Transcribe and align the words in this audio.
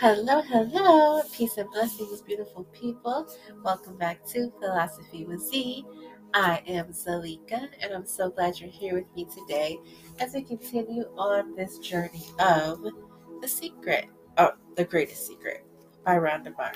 Hello, 0.00 0.40
hello, 0.42 1.22
peace 1.34 1.56
and 1.56 1.68
blessings, 1.72 2.22
beautiful 2.22 2.62
people. 2.66 3.26
Welcome 3.64 3.96
back 3.96 4.24
to 4.26 4.52
Philosophy 4.60 5.24
with 5.24 5.40
Z. 5.40 5.84
I 6.32 6.62
am 6.68 6.92
Zalika, 6.92 7.66
and 7.82 7.92
I'm 7.92 8.06
so 8.06 8.30
glad 8.30 8.60
you're 8.60 8.70
here 8.70 8.94
with 8.94 9.12
me 9.16 9.24
today 9.24 9.76
as 10.20 10.34
we 10.34 10.42
continue 10.42 11.02
on 11.16 11.56
this 11.56 11.80
journey 11.80 12.24
of 12.38 12.78
The 13.40 13.48
Secret, 13.48 14.06
oh, 14.36 14.52
The 14.76 14.84
Greatest 14.84 15.26
Secret 15.26 15.66
by 16.04 16.14
Rhonda 16.14 16.56
Byrne. 16.56 16.74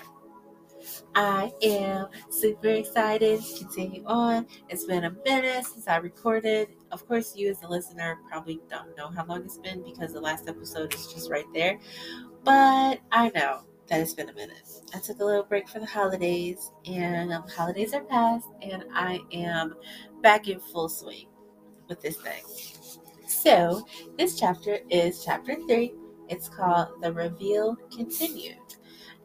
I 1.15 1.53
am 1.63 2.09
super 2.29 2.71
excited 2.71 3.41
to 3.41 3.59
continue 3.65 4.03
on. 4.05 4.49
It's 4.69 4.85
been 4.85 5.05
a 5.05 5.15
minute 5.25 5.65
since 5.65 5.87
I 5.87 5.99
recorded. 5.99 6.71
Of 6.93 7.09
course, 7.09 7.35
you 7.35 7.51
as 7.51 7.63
a 7.63 7.69
listener 7.69 8.19
probably 8.29 8.61
don't 8.69 8.95
know 8.97 9.09
how 9.09 9.25
long 9.25 9.45
it's 9.45 9.57
been 9.57 9.83
because 9.83 10.13
the 10.13 10.21
last 10.21 10.47
episode 10.47 10.95
is 10.95 11.07
just 11.07 11.31
right 11.31 11.47
there. 11.55 11.79
But 12.45 13.01
I 13.11 13.31
know 13.35 13.63
that 13.89 14.01
it's 14.01 14.13
been 14.13 14.29
a 14.29 14.35
minute. 14.35 14.69
I 14.95 14.99
took 14.99 15.21
a 15.21 15.25
little 15.25 15.43
break 15.43 15.69
for 15.69 15.81
the 15.81 15.87
holidays, 15.87 16.71
and 16.85 17.33
um, 17.33 17.45
holidays 17.49 17.95
are 17.95 18.05
past, 18.05 18.47
and 18.61 18.85
I 18.93 19.21
am 19.33 19.75
back 20.23 20.49
in 20.49 20.61
full 20.61 20.91
swing 20.91 21.29
with 21.89 22.03
this 22.03 22.19
thing. 22.19 22.43
So, 23.27 23.87
this 24.19 24.39
chapter 24.39 24.79
is 24.91 25.25
chapter 25.25 25.57
three. 25.67 25.95
It's 26.29 26.49
called 26.49 27.03
The 27.03 27.13
Reveal 27.13 27.77
Continued. 27.91 28.59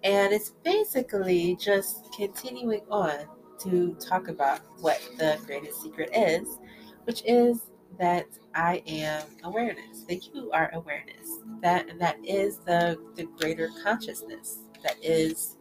And 0.03 0.33
it's 0.33 0.51
basically 0.63 1.57
just 1.57 2.13
continuing 2.15 2.81
on 2.89 3.25
to 3.59 3.95
talk 3.95 4.27
about 4.27 4.61
what 4.79 5.01
the 5.17 5.37
greatest 5.45 5.81
secret 5.81 6.09
is, 6.15 6.59
which 7.07 7.23
is 7.25 7.71
that 7.97 8.27
I 8.53 8.83
am 8.85 9.23
awareness, 9.45 10.03
that 10.09 10.27
you 10.27 10.51
are 10.51 10.69
awareness, 10.73 11.39
that 11.61 11.87
that 11.99 12.17
is 12.23 12.59
the 12.59 12.97
the 13.15 13.23
greater 13.39 13.69
consciousness 13.81 14.59
that 14.83 14.97
is 15.01 15.55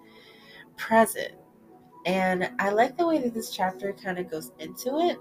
present. 0.77 1.33
And 2.05 2.51
I 2.59 2.71
like 2.71 2.99
the 2.99 3.07
way 3.07 3.19
that 3.19 3.33
this 3.33 3.51
chapter 3.51 3.93
kind 3.93 4.19
of 4.19 4.29
goes 4.29 4.53
into 4.59 4.99
it 4.99 5.19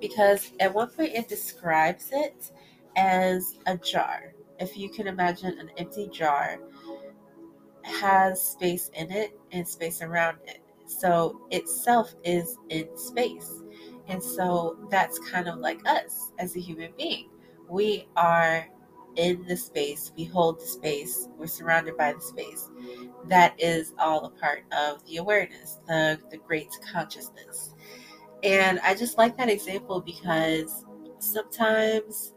because 0.00 0.50
at 0.60 0.74
one 0.74 0.88
point 0.90 1.12
it 1.14 1.28
describes 1.28 2.10
it 2.12 2.50
as 2.96 3.58
a 3.66 3.76
jar. 3.78 4.34
If 4.58 4.76
you 4.76 4.90
can 4.90 5.06
imagine 5.06 5.58
an 5.58 5.70
empty 5.78 6.08
jar 6.08 6.58
has 7.84 8.40
space 8.42 8.90
in 8.94 9.10
it 9.12 9.38
and 9.52 9.66
space 9.66 10.02
around 10.02 10.38
it. 10.46 10.60
So 10.86 11.46
itself 11.50 12.14
is 12.24 12.56
in 12.68 12.88
space. 12.96 13.61
And 14.08 14.22
so 14.22 14.76
that's 14.90 15.18
kind 15.30 15.48
of 15.48 15.58
like 15.58 15.80
us 15.86 16.32
as 16.38 16.56
a 16.56 16.60
human 16.60 16.92
being. 16.96 17.28
We 17.68 18.08
are 18.16 18.68
in 19.16 19.44
the 19.46 19.56
space, 19.56 20.12
we 20.16 20.24
hold 20.24 20.58
the 20.60 20.66
space, 20.66 21.28
we're 21.36 21.46
surrounded 21.46 21.96
by 21.96 22.14
the 22.14 22.20
space. 22.20 22.70
That 23.28 23.54
is 23.58 23.92
all 23.98 24.24
a 24.24 24.30
part 24.30 24.64
of 24.72 25.04
the 25.06 25.18
awareness, 25.18 25.80
the, 25.86 26.18
the 26.30 26.38
great 26.38 26.68
consciousness. 26.92 27.74
And 28.42 28.80
I 28.80 28.94
just 28.94 29.18
like 29.18 29.36
that 29.36 29.48
example 29.48 30.00
because 30.00 30.84
sometimes 31.18 32.34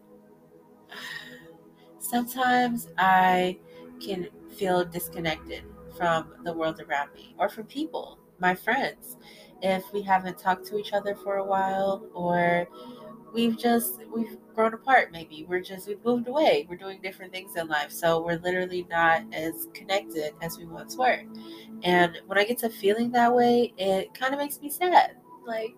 sometimes 2.00 2.90
I 2.98 3.58
can 4.00 4.28
feel 4.56 4.86
disconnected 4.86 5.64
from 5.98 6.34
the 6.44 6.54
world 6.54 6.80
around 6.82 7.14
me 7.14 7.36
or 7.38 7.50
from 7.50 7.66
people, 7.66 8.20
my 8.40 8.54
friends. 8.54 9.18
If 9.62 9.84
we 9.94 10.02
haven't 10.02 10.38
talked 10.38 10.66
to 10.68 10.78
each 10.78 10.94
other 10.94 11.16
for 11.16 11.38
a 11.38 11.44
while 11.44 12.06
or 12.14 12.68
we've 13.36 13.58
just 13.58 14.00
we've 14.16 14.38
grown 14.56 14.74
apart 14.74 15.12
maybe. 15.12 15.46
We're 15.48 15.62
just 15.62 15.88
we've 15.88 16.04
moved 16.04 16.28
away. 16.28 16.66
We're 16.70 16.78
doing 16.78 17.02
different 17.02 17.34
things 17.34 17.56
in 17.58 17.68
life. 17.68 17.92
So 17.92 18.24
we're 18.24 18.40
literally 18.40 18.88
not 18.90 19.24
as 19.34 19.68
connected 19.74 20.34
as 20.42 20.58
we 20.58 20.66
once 20.66 20.96
were. 20.96 21.22
And 21.84 22.18
when 22.28 22.40
i 22.40 22.46
get 22.46 22.58
to 22.60 22.70
feeling 22.70 23.12
that 23.12 23.36
way 23.36 23.74
it 23.78 24.14
kind 24.14 24.34
of 24.34 24.40
makes 24.40 24.60
me 24.62 24.70
sad. 24.70 25.18
Like 25.46 25.76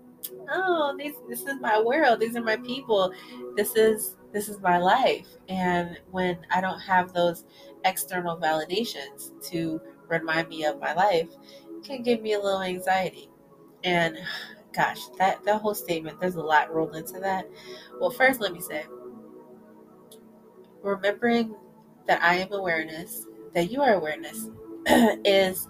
oh 0.49 0.95
these 0.97 1.15
this 1.27 1.41
is 1.41 1.59
my 1.59 1.81
world. 1.81 2.19
These 2.19 2.35
are 2.35 2.44
my 2.44 2.57
people. 2.57 3.11
This 3.55 3.75
is 3.75 4.15
this 4.31 4.47
is 4.47 4.59
my 4.61 4.77
life. 4.77 5.27
And 5.49 5.99
when 6.11 6.38
i 6.51 6.61
don't 6.61 6.79
have 6.79 7.11
those 7.11 7.45
external 7.85 8.38
validations 8.38 9.31
to 9.49 9.81
remind 10.07 10.47
me 10.47 10.63
of 10.65 10.79
my 10.79 10.94
life 10.94 11.29
it 11.69 11.83
can 11.83 12.01
give 12.03 12.21
me 12.21 12.33
a 12.33 12.39
little 12.39 12.61
anxiety. 12.61 13.29
And 13.87 14.17
gosh, 14.73 14.99
that, 15.17 15.43
that 15.45 15.61
whole 15.61 15.73
statement, 15.73 16.19
there's 16.19 16.35
a 16.35 16.41
lot 16.41 16.73
rolled 16.75 16.95
into 16.97 17.21
that. 17.21 17.47
Well, 18.01 18.09
first, 18.11 18.41
let 18.41 18.51
me 18.51 18.59
say 18.59 18.85
remembering 20.83 21.55
that 22.07 22.21
I 22.21 22.35
am 22.35 22.51
awareness, 22.53 23.25
that 23.53 23.71
you 23.71 23.81
are 23.81 23.93
awareness, 23.93 24.49
is 24.87 25.67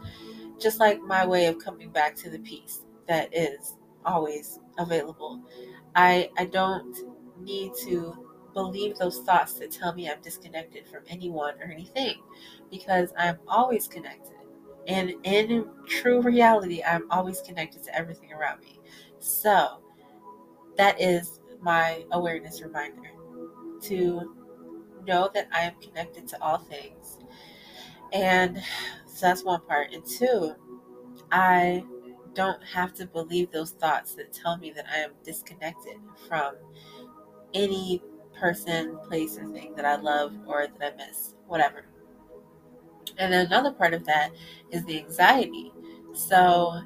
just 0.59 0.79
like 0.79 1.01
my 1.03 1.25
way 1.25 1.47
of 1.47 1.59
coming 1.59 1.91
back 1.91 2.15
to 2.17 2.29
the 2.29 2.39
peace 2.39 2.81
that 3.07 3.35
is 3.35 3.75
always 4.05 4.59
available. 4.79 5.41
I 5.95 6.29
I 6.37 6.45
don't 6.45 6.97
need 7.41 7.73
to 7.85 8.27
believe 8.53 8.97
those 8.97 9.19
thoughts 9.21 9.53
that 9.55 9.71
tell 9.71 9.93
me 9.93 10.09
I'm 10.09 10.21
disconnected 10.21 10.87
from 10.87 11.03
anyone 11.09 11.55
or 11.61 11.65
anything 11.71 12.21
because 12.71 13.13
I'm 13.17 13.39
always 13.47 13.87
connected. 13.87 14.36
And 14.87 15.13
in 15.23 15.67
true 15.85 16.21
reality, 16.21 16.81
I'm 16.83 17.09
always 17.11 17.41
connected 17.41 17.83
to 17.83 17.95
everything 17.95 18.31
around 18.31 18.61
me. 18.61 18.79
So 19.19 19.81
that 20.77 20.99
is 21.01 21.39
my 21.61 22.05
awareness 22.11 22.61
reminder 22.61 23.11
to 23.81 24.35
know 25.05 25.29
that 25.33 25.47
I 25.51 25.61
am 25.61 25.73
connected 25.81 26.27
to 26.29 26.41
all 26.41 26.57
things. 26.57 27.17
And 28.13 28.61
so 29.05 29.27
that's 29.27 29.43
one 29.43 29.61
part. 29.67 29.91
And 29.91 30.05
two, 30.05 30.53
I 31.31 31.83
don't 32.33 32.63
have 32.63 32.93
to 32.93 33.05
believe 33.05 33.51
those 33.51 33.71
thoughts 33.71 34.13
that 34.15 34.31
tell 34.31 34.57
me 34.57 34.71
that 34.71 34.85
I 34.93 34.99
am 34.99 35.11
disconnected 35.23 35.97
from 36.27 36.55
any 37.53 38.01
person, 38.39 38.97
place, 39.07 39.37
or 39.37 39.47
thing 39.47 39.73
that 39.75 39.85
I 39.85 39.95
love 39.95 40.33
or 40.45 40.67
that 40.67 40.93
I 40.93 40.95
miss, 40.95 41.33
whatever. 41.47 41.85
And 43.19 43.33
another 43.33 43.71
part 43.71 43.93
of 43.93 44.05
that 44.05 44.31
is 44.71 44.85
the 44.85 44.99
anxiety. 44.99 45.71
So, 46.13 46.79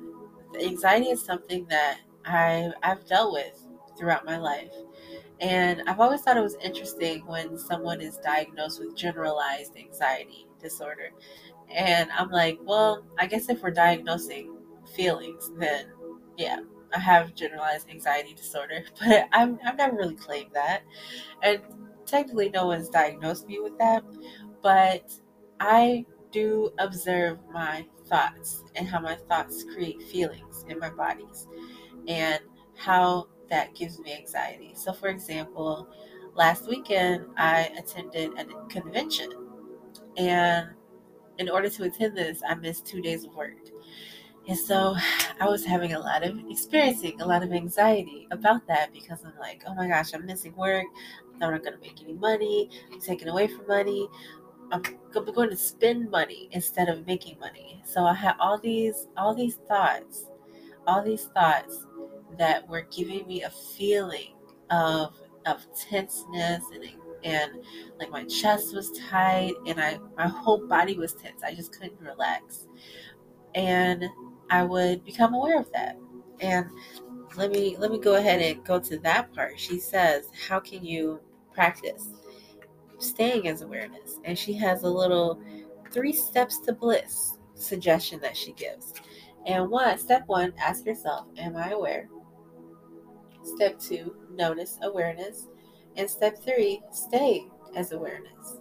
anxiety 0.59 1.07
is 1.09 1.23
something 1.23 1.65
that 1.69 1.99
I, 2.25 2.71
I've 2.83 3.05
dealt 3.05 3.33
with 3.33 3.67
throughout 3.97 4.25
my 4.25 4.37
life. 4.37 4.73
And 5.39 5.81
I've 5.87 5.99
always 5.99 6.21
thought 6.21 6.37
it 6.37 6.41
was 6.41 6.55
interesting 6.63 7.25
when 7.25 7.57
someone 7.57 7.99
is 7.99 8.17
diagnosed 8.17 8.79
with 8.79 8.95
generalized 8.95 9.75
anxiety 9.75 10.47
disorder. 10.61 11.11
And 11.73 12.09
I'm 12.11 12.29
like, 12.29 12.59
well, 12.63 13.03
I 13.17 13.25
guess 13.25 13.49
if 13.49 13.61
we're 13.61 13.71
diagnosing 13.71 14.55
feelings, 14.95 15.51
then 15.57 15.87
yeah, 16.37 16.59
I 16.93 16.99
have 16.99 17.33
generalized 17.33 17.89
anxiety 17.89 18.33
disorder, 18.33 18.83
but 18.99 19.27
I'm, 19.31 19.59
I've 19.65 19.77
never 19.77 19.95
really 19.95 20.15
claimed 20.15 20.51
that. 20.53 20.81
And 21.41 21.61
technically, 22.05 22.49
no 22.49 22.67
one's 22.67 22.89
diagnosed 22.89 23.47
me 23.47 23.59
with 23.59 23.77
that. 23.79 24.03
But 24.61 25.11
I 25.59 26.05
do 26.31 26.71
observe 26.79 27.39
my 27.51 27.85
thoughts 28.07 28.63
and 28.75 28.87
how 28.87 28.99
my 28.99 29.15
thoughts 29.15 29.63
create 29.73 30.01
feelings 30.03 30.65
in 30.67 30.79
my 30.79 30.89
bodies 30.89 31.47
and 32.07 32.39
how 32.75 33.27
that 33.49 33.75
gives 33.75 33.99
me 33.99 34.13
anxiety. 34.13 34.71
So, 34.75 34.93
for 34.93 35.09
example, 35.09 35.87
last 36.35 36.67
weekend 36.67 37.25
I 37.37 37.71
attended 37.77 38.31
a 38.39 38.45
convention, 38.67 39.29
and 40.17 40.69
in 41.37 41.49
order 41.49 41.69
to 41.69 41.83
attend 41.83 42.17
this, 42.17 42.41
I 42.47 42.55
missed 42.55 42.85
two 42.85 43.01
days 43.01 43.25
of 43.25 43.35
work. 43.35 43.57
And 44.47 44.57
so 44.57 44.95
I 45.39 45.47
was 45.47 45.65
having 45.65 45.93
a 45.93 45.99
lot 45.99 46.23
of 46.23 46.39
experiencing 46.49 47.19
a 47.21 47.25
lot 47.27 47.43
of 47.43 47.51
anxiety 47.51 48.27
about 48.31 48.67
that 48.67 48.93
because 48.93 49.23
I'm 49.25 49.37
like, 49.39 49.63
oh 49.67 49.75
my 49.75 49.87
gosh, 49.87 50.13
I'm 50.13 50.25
missing 50.25 50.55
work. 50.55 50.85
I'm 51.33 51.39
not 51.39 51.63
going 51.63 51.73
to 51.73 51.79
make 51.79 52.01
any 52.01 52.13
money. 52.13 52.69
I'm 52.91 53.01
taken 53.01 53.27
away 53.27 53.47
from 53.47 53.67
money. 53.67 54.07
I'm 54.71 54.83
going 55.33 55.49
to 55.49 55.57
spend 55.57 56.09
money 56.09 56.49
instead 56.51 56.87
of 56.89 57.05
making 57.05 57.39
money. 57.39 57.81
So 57.85 58.05
I 58.05 58.13
had 58.13 58.35
all 58.39 58.57
these 58.57 59.07
all 59.17 59.35
these 59.35 59.55
thoughts, 59.67 60.25
all 60.87 61.03
these 61.03 61.25
thoughts 61.25 61.85
that 62.37 62.67
were 62.67 62.87
giving 62.91 63.27
me 63.27 63.43
a 63.43 63.49
feeling 63.49 64.35
of 64.69 65.15
of 65.45 65.65
tenseness 65.75 66.63
and 66.73 66.85
and 67.23 67.51
like 67.99 68.09
my 68.09 68.23
chest 68.25 68.73
was 68.73 68.91
tight 69.09 69.53
and 69.67 69.79
I 69.79 69.99
my 70.17 70.27
whole 70.27 70.65
body 70.67 70.97
was 70.97 71.13
tense. 71.13 71.43
I 71.43 71.53
just 71.53 71.77
couldn't 71.77 71.99
relax. 71.99 72.67
And 73.55 74.05
I 74.49 74.63
would 74.63 75.03
become 75.03 75.33
aware 75.33 75.59
of 75.59 75.71
that. 75.73 75.97
And 76.39 76.67
let 77.35 77.51
me 77.51 77.75
let 77.77 77.91
me 77.91 77.99
go 77.99 78.15
ahead 78.15 78.41
and 78.41 78.63
go 78.63 78.79
to 78.79 78.97
that 78.99 79.33
part. 79.33 79.59
She 79.59 79.79
says, 79.79 80.27
"How 80.47 80.59
can 80.59 80.85
you 80.85 81.19
practice 81.53 82.09
staying 83.01 83.47
as 83.47 83.61
awareness?" 83.61 84.19
And 84.23 84.37
she 84.37 84.53
has 84.53 84.83
a 84.83 84.89
little 84.89 85.39
three 85.91 86.13
steps 86.13 86.59
to 86.61 86.73
bliss 86.73 87.37
suggestion 87.55 88.19
that 88.21 88.37
she 88.37 88.53
gives. 88.53 88.93
And 89.45 89.69
one, 89.69 89.97
step 89.97 90.23
one, 90.27 90.53
ask 90.57 90.85
yourself, 90.85 91.27
"Am 91.37 91.55
I 91.57 91.71
aware?" 91.71 92.09
Step 93.43 93.79
two, 93.79 94.15
notice 94.31 94.77
awareness. 94.81 95.47
And 95.97 96.09
step 96.09 96.41
three, 96.41 96.81
stay 96.91 97.45
as 97.75 97.91
awareness. 97.91 98.57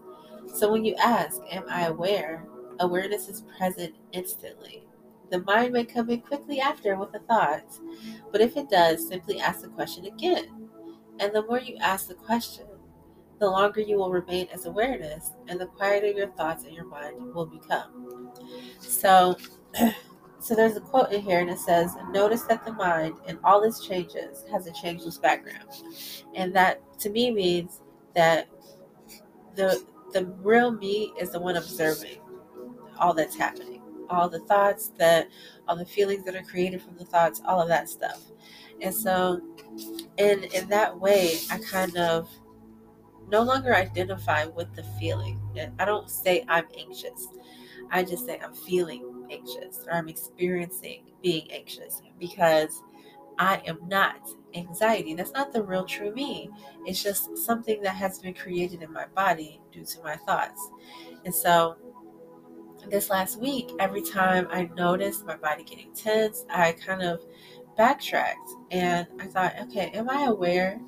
So 0.55 0.71
when 0.73 0.85
you 0.85 0.95
ask, 0.97 1.41
Am 1.51 1.65
I 1.69 1.87
aware 1.87 2.47
awareness 2.81 3.29
is 3.29 3.43
present 3.57 3.95
instantly. 4.13 4.85
The 5.31 5.41
mind 5.41 5.73
may 5.75 5.85
come 5.85 6.11
in 6.11 6.23
quickly 6.23 6.61
after 6.61 6.97
with 6.97 7.15
a 7.15 7.21
thought, 7.21 7.65
but 8.33 8.41
if 8.41 8.57
it 8.57 8.71
does, 8.71 9.07
simply 9.07 9.39
ask 9.39 9.61
the 9.61 9.69
question 9.69 10.07
again. 10.07 10.71
And 11.21 11.33
the 11.35 11.45
more 11.47 11.61
you 11.61 11.77
ask 11.77 12.09
the 12.09 12.15
question, 12.15 12.67
the 13.41 13.51
longer 13.51 13.81
you 13.81 13.97
will 13.97 14.11
remain 14.11 14.47
as 14.53 14.67
awareness, 14.67 15.33
and 15.49 15.59
the 15.61 15.67
quieter 15.67 16.09
your 16.09 16.29
thoughts 16.29 16.65
and 16.65 16.75
your 16.75 16.85
mind 16.85 17.35
will 17.35 17.47
become. 17.47 18.31
So, 18.81 19.37
so 20.41 20.55
there's 20.55 20.77
a 20.77 20.81
quote 20.81 21.11
in 21.11 21.23
here, 21.23 21.41
and 21.41 21.51
it 21.51 21.59
says, 21.59 21.97
"Notice 22.11 22.43
that 22.43 22.65
the 22.65 22.73
mind, 22.73 23.15
in 23.27 23.39
all 23.43 23.63
its 23.63 23.85
changes, 23.85 24.45
has 24.53 24.67
a 24.67 24.73
changeless 24.73 25.19
background," 25.19 25.69
and 26.35 26.55
that 26.55 26.83
to 27.01 27.11
me 27.11 27.31
means 27.31 27.81
that 28.15 28.49
the 29.57 29.83
the 30.13 30.27
real 30.43 30.71
me 30.73 31.13
is 31.19 31.31
the 31.31 31.41
one 31.41 31.57
observing 31.57 32.21
all 32.99 33.15
that's 33.15 33.37
happening, 33.37 33.81
all 34.11 34.29
the 34.29 34.41
thoughts 34.41 34.93
that, 34.99 35.29
all 35.69 35.77
the 35.77 35.87
feelings 35.87 36.25
that 36.25 36.35
are 36.35 36.43
created 36.43 36.83
from 36.83 36.97
the 36.97 37.05
thoughts, 37.05 37.41
all 37.47 37.61
of 37.63 37.69
that 37.69 37.89
stuff. 37.89 38.21
And 38.83 38.95
so, 38.95 39.41
in 40.19 40.45
in 40.45 40.69
that 40.69 40.99
way, 40.99 41.39
I 41.51 41.59
kind 41.59 41.97
of 41.97 42.29
no 43.31 43.43
longer 43.43 43.75
identify 43.75 44.47
with 44.47 44.75
the 44.75 44.83
feeling. 44.99 45.41
I 45.79 45.85
don't 45.85 46.11
say 46.11 46.45
I'm 46.49 46.67
anxious. 46.79 47.29
I 47.91 48.05
just 48.05 48.27
say 48.27 48.39
I'm 48.43 48.55
feeling 48.55 49.27
anxious 49.31 49.85
or 49.87 49.95
I'm 49.95 50.09
experiencing 50.09 51.05
being 51.23 51.51
anxious 51.51 52.03
because 52.19 52.83
I 53.39 53.63
am 53.67 53.79
not 53.89 54.29
anxiety. 54.55 55.15
That's 55.15 55.33
not 55.33 55.53
the 55.53 55.63
real 55.63 55.85
true 55.85 56.15
me. 56.15 56.51
It's 56.87 57.03
just 57.03 57.37
something 57.39 57.83
that 57.83 57.97
has 57.97 58.19
been 58.19 58.35
created 58.35 58.83
in 58.83 58.93
my 58.93 59.07
body 59.15 59.61
due 59.73 59.85
to 59.85 60.03
my 60.03 60.17
thoughts. 60.17 60.71
And 61.25 61.35
so 61.35 61.77
this 62.89 63.11
last 63.11 63.39
week, 63.41 63.71
every 63.79 64.03
time 64.03 64.47
I 64.51 64.65
noticed 64.77 65.27
my 65.27 65.37
body 65.37 65.65
getting 65.65 65.93
tense, 65.95 66.45
I 66.51 66.73
kind 66.73 67.03
of 67.03 67.21
backtracked 67.77 68.51
and 68.71 69.07
I 69.21 69.27
thought, 69.27 69.55
okay, 69.63 69.91
am 69.95 70.09
I 70.11 70.25
aware? 70.27 70.81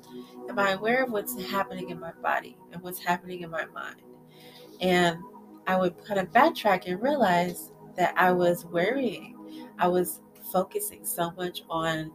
Am 0.49 0.59
I 0.59 0.71
aware 0.71 1.03
of 1.03 1.11
what's 1.11 1.41
happening 1.49 1.89
in 1.89 1.99
my 1.99 2.11
body 2.21 2.57
and 2.71 2.81
what's 2.81 2.99
happening 2.99 3.41
in 3.41 3.49
my 3.49 3.65
mind? 3.65 4.01
And 4.81 5.17
I 5.67 5.77
would 5.77 6.03
kind 6.05 6.19
of 6.19 6.31
backtrack 6.31 6.87
and 6.87 7.01
realize 7.01 7.71
that 7.95 8.13
I 8.17 8.31
was 8.31 8.65
worrying. 8.65 9.69
I 9.79 9.87
was 9.87 10.21
focusing 10.51 11.05
so 11.05 11.31
much 11.31 11.63
on 11.69 12.11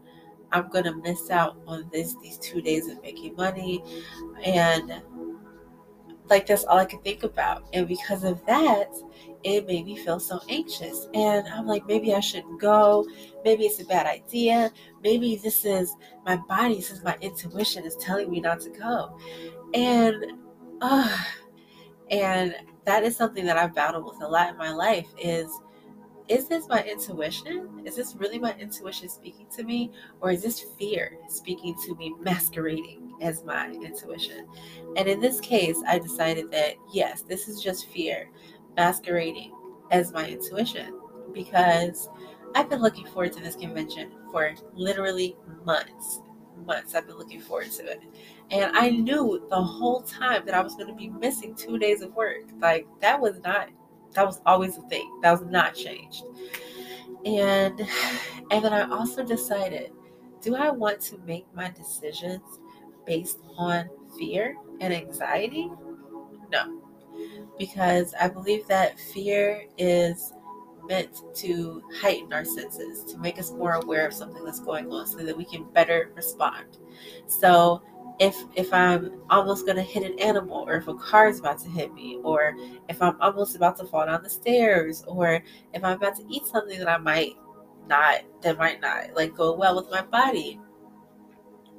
I'm 0.51 0.69
gonna 0.69 0.95
miss 0.97 1.31
out 1.31 1.59
on 1.67 1.89
this 1.93 2.15
these 2.23 2.39
two 2.39 2.63
days 2.63 2.89
of 2.89 3.03
making 3.03 3.37
money 3.37 3.83
and 4.43 5.03
like 6.31 6.47
that's 6.47 6.65
all 6.65 6.79
I 6.79 6.85
could 6.85 7.03
think 7.03 7.23
about. 7.23 7.65
And 7.73 7.87
because 7.89 8.25
of 8.25 8.45
that, 8.47 8.89
it 9.45 9.67
made 9.67 9.87
me 9.87 9.97
feel 9.97 10.21
so 10.21 10.41
anxious. 10.49 11.09
And 11.15 11.47
I'm 11.49 11.67
like, 11.67 11.87
maybe 11.87 12.15
I 12.15 12.21
shouldn't 12.21 12.61
go. 12.61 13.07
Maybe 13.45 13.65
it's 13.67 13.81
a 13.81 13.85
bad 13.85 14.07
idea. 14.07 14.73
Maybe 15.03 15.37
this 15.37 15.65
is 15.65 15.95
my 16.25 16.37
body, 16.49 16.77
this 16.77 16.91
is 16.91 17.03
my 17.05 17.17
intuition 17.21 17.85
is 17.85 17.97
telling 17.97 18.31
me 18.31 18.41
not 18.41 18.61
to 18.61 18.71
go. 18.71 19.19
And 19.75 20.25
uh 20.81 21.25
and 22.11 22.55
that 22.85 23.05
is 23.05 23.17
something 23.17 23.45
that 23.47 23.57
I've 23.57 23.75
battled 23.75 24.05
with 24.05 24.23
a 24.23 24.29
lot 24.29 24.51
in 24.51 24.57
my 24.57 24.73
life 24.73 25.07
is 25.21 25.51
is 26.29 26.49
this 26.49 26.69
my 26.69 26.83
intuition? 26.83 27.83
Is 27.85 27.97
this 27.97 28.15
really 28.17 28.39
my 28.39 28.55
intuition 28.55 29.09
speaking 29.09 29.47
to 29.57 29.65
me? 29.65 29.91
Or 30.21 30.31
is 30.31 30.43
this 30.43 30.61
fear 30.79 31.19
speaking 31.29 31.75
to 31.87 31.95
me, 31.97 32.15
masquerading 32.21 33.15
as 33.23 33.45
my 33.45 33.71
intuition? 33.71 34.47
And 34.97 35.09
in 35.09 35.21
this 35.21 35.41
case, 35.41 35.77
I 35.87 35.99
decided 35.99 36.51
that 36.51 36.75
yes, 36.93 37.23
this 37.23 37.49
is 37.49 37.63
just 37.63 37.89
fear 37.89 38.31
masquerading 38.77 39.53
as 39.91 40.13
my 40.13 40.29
intuition 40.29 41.01
because 41.33 42.09
I've 42.55 42.69
been 42.69 42.83
looking 42.83 43.07
forward 43.07 43.33
to 43.35 43.41
this 43.41 43.57
convention 43.57 44.13
for 44.31 44.55
literally 44.75 45.37
months. 45.65 46.21
Months 46.67 46.95
I've 46.95 47.07
been 47.07 47.17
looking 47.17 47.41
forward 47.41 47.71
to 47.73 47.87
it. 47.87 48.03
And 48.51 48.77
I 48.77 48.91
knew 48.91 49.47
the 49.49 49.63
whole 49.63 50.03
time 50.03 50.45
that 50.47 50.55
I 50.55 50.61
was 50.61 50.75
going 50.75 50.89
to 50.89 50.95
be 50.95 51.09
missing 51.09 51.55
two 51.55 51.79
days 51.79 52.03
of 52.03 52.15
work. 52.15 52.43
Like, 52.61 52.87
that 53.01 53.21
was 53.21 53.41
not 53.45 53.69
that 54.15 54.27
was 54.27 54.41
always 54.47 54.77
a 54.77 54.83
thing. 54.83 55.21
That 55.23 55.33
was 55.33 55.43
not 55.43 55.75
changed. 55.75 56.25
And 57.25 57.81
and 58.51 58.65
then 58.65 58.73
I 58.73 58.89
also 58.91 59.25
decided, 59.25 59.93
do 60.41 60.55
I 60.55 60.71
want 60.71 61.01
to 61.03 61.19
make 61.27 61.47
my 61.55 61.71
decisions 61.71 62.43
based 63.07 63.39
on 63.57 63.89
fear 64.19 64.57
and 64.81 64.93
anxiety? 64.93 65.71
No. 66.51 66.83
Because 67.59 68.15
I 68.21 68.29
believe 68.29 68.67
that 68.69 68.99
fear 68.99 69.65
is 69.77 70.33
meant 70.89 71.23
to 71.35 71.83
heighten 72.01 72.33
our 72.33 72.45
senses, 72.45 73.05
to 73.13 73.19
make 73.19 73.39
us 73.39 73.51
more 73.51 73.75
aware 73.75 74.07
of 74.07 74.15
something 74.15 74.45
that's 74.45 74.61
going 74.61 74.91
on 74.91 75.07
so 75.07 75.19
that 75.19 75.37
we 75.37 75.45
can 75.45 75.65
better 75.73 76.11
respond. 76.15 76.79
So 77.27 77.83
if 78.19 78.37
if 78.57 78.73
I'm 78.73 79.21
almost 79.31 79.67
gonna 79.67 79.83
hit 79.83 80.03
an 80.03 80.19
animal, 80.19 80.65
or 80.67 80.75
if 80.77 80.89
a 80.89 80.95
car 80.95 81.29
is 81.29 81.39
about 81.41 81.59
to 81.61 81.69
hit 81.69 81.93
me, 81.95 82.19
or 82.25 82.57
if 82.89 83.01
I'm 83.01 83.21
almost 83.21 83.57
about 83.57 83.77
to 83.79 83.85
fall 83.85 84.07
down 84.07 84.23
the 84.23 84.31
stairs, 84.31 85.05
or 85.07 85.43
if 85.73 85.85
I'm 85.85 85.97
about 85.97 86.17
to 86.17 86.25
eat 86.29 86.47
something 86.47 86.79
that 86.79 86.89
I 86.89 86.99
might 86.99 87.37
not 87.89 88.23
that 88.43 88.59
might 88.59 88.81
not 88.81 89.15
like 89.15 89.35
go 89.35 89.55
well 89.55 89.77
with 89.77 89.91
my 89.91 90.03
body, 90.03 90.61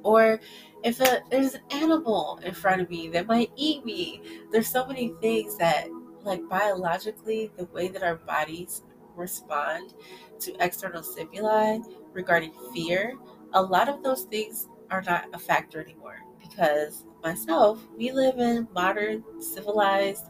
or 0.02 0.40
if 0.82 1.00
a, 1.00 1.22
there's 1.30 1.54
an 1.54 1.62
animal 1.72 2.40
in 2.42 2.54
front 2.54 2.80
of 2.80 2.88
me 2.88 3.08
that 3.10 3.26
might 3.26 3.52
eat 3.56 3.84
me. 3.84 4.22
There's 4.50 4.68
so 4.68 4.86
many 4.86 5.12
things 5.20 5.56
that 5.58 5.88
like 6.22 6.40
biologically 6.48 7.50
the 7.56 7.66
way 7.66 7.88
that 7.88 8.02
our 8.02 8.16
bodies 8.16 8.82
respond 9.14 9.94
to 10.40 10.54
external 10.64 11.02
stimuli 11.02 11.78
regarding 12.12 12.52
fear, 12.72 13.14
a 13.52 13.62
lot 13.62 13.88
of 13.88 14.02
those 14.02 14.24
things 14.24 14.68
are 14.90 15.02
not 15.02 15.26
a 15.34 15.38
factor 15.38 15.80
anymore 15.80 16.20
because 16.60 17.04
myself, 17.22 17.80
we 17.96 18.12
live 18.12 18.38
in 18.38 18.68
modern 18.74 19.24
civilized 19.40 20.26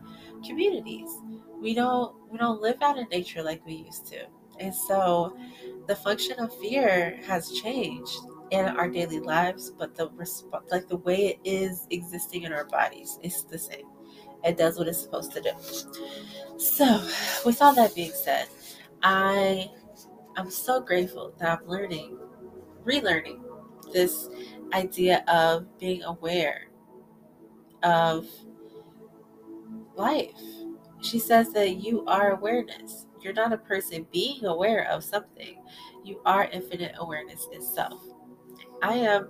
communities. 0.46 1.10
We 1.60 1.74
don't 1.74 2.14
we 2.30 2.38
don't 2.38 2.62
live 2.62 2.80
out 2.82 2.98
in 2.98 3.08
nature 3.10 3.42
like 3.42 3.64
we 3.66 3.74
used 3.74 4.06
to. 4.08 4.26
And 4.60 4.74
so 4.74 5.36
the 5.86 5.96
function 5.96 6.38
of 6.38 6.56
fear 6.60 7.18
has 7.26 7.50
changed 7.50 8.16
in 8.50 8.66
our 8.66 8.88
daily 8.88 9.18
lives, 9.20 9.72
but 9.76 9.96
the 9.96 10.10
resp- 10.10 10.70
like 10.70 10.88
the 10.88 10.98
way 10.98 11.26
it 11.28 11.40
is 11.44 11.86
existing 11.90 12.44
in 12.44 12.52
our 12.52 12.64
bodies 12.66 13.18
is 13.22 13.44
the 13.44 13.58
same. 13.58 13.86
It 14.44 14.56
does 14.56 14.78
what 14.78 14.88
it's 14.88 15.02
supposed 15.02 15.32
to 15.32 15.40
do. 15.40 15.50
So, 16.58 17.08
with 17.44 17.60
all 17.60 17.74
that 17.74 17.94
being 17.94 18.12
said, 18.12 18.46
I 19.02 19.70
I'm 20.36 20.50
so 20.50 20.80
grateful 20.80 21.34
that 21.38 21.60
I'm 21.60 21.68
learning, 21.68 22.18
relearning 22.84 23.40
this 23.92 24.28
idea 24.72 25.24
of 25.28 25.66
being 25.78 26.02
aware 26.02 26.68
of 27.82 28.26
life. 29.96 30.40
She 31.00 31.18
says 31.18 31.52
that 31.52 31.76
you 31.76 32.04
are 32.06 32.32
awareness. 32.32 33.06
You're 33.22 33.32
not 33.32 33.52
a 33.52 33.58
person 33.58 34.06
being 34.12 34.44
aware 34.46 34.88
of 34.90 35.04
something, 35.04 35.62
you 36.04 36.20
are 36.24 36.44
infinite 36.44 36.94
awareness 36.98 37.48
itself. 37.52 38.02
I 38.82 38.94
am 38.94 39.28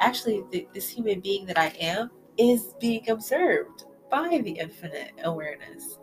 actually 0.00 0.44
this 0.74 0.88
human 0.88 1.20
being 1.20 1.46
that 1.46 1.58
I 1.58 1.68
am 1.80 2.10
is 2.36 2.74
being 2.80 3.08
observed 3.08 3.84
by 4.10 4.40
the 4.44 4.52
infinite 4.52 5.12
awareness. 5.24 5.98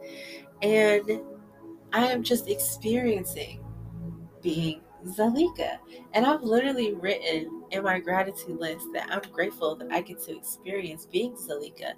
And 0.62 1.22
I 1.94 2.08
am 2.08 2.24
just 2.24 2.48
experiencing 2.48 3.64
being 4.42 4.82
Zalika. 5.06 5.78
And 6.14 6.26
I've 6.26 6.42
literally 6.42 6.94
written 6.94 7.57
in 7.72 7.84
my 7.84 8.00
gratitude 8.00 8.60
list 8.60 8.88
that 8.94 9.10
I'm 9.12 9.32
grateful 9.32 9.76
that 9.76 9.92
I 9.92 10.02
get 10.02 10.22
to 10.24 10.36
experience 10.36 11.06
being 11.06 11.34
Zalika 11.34 11.94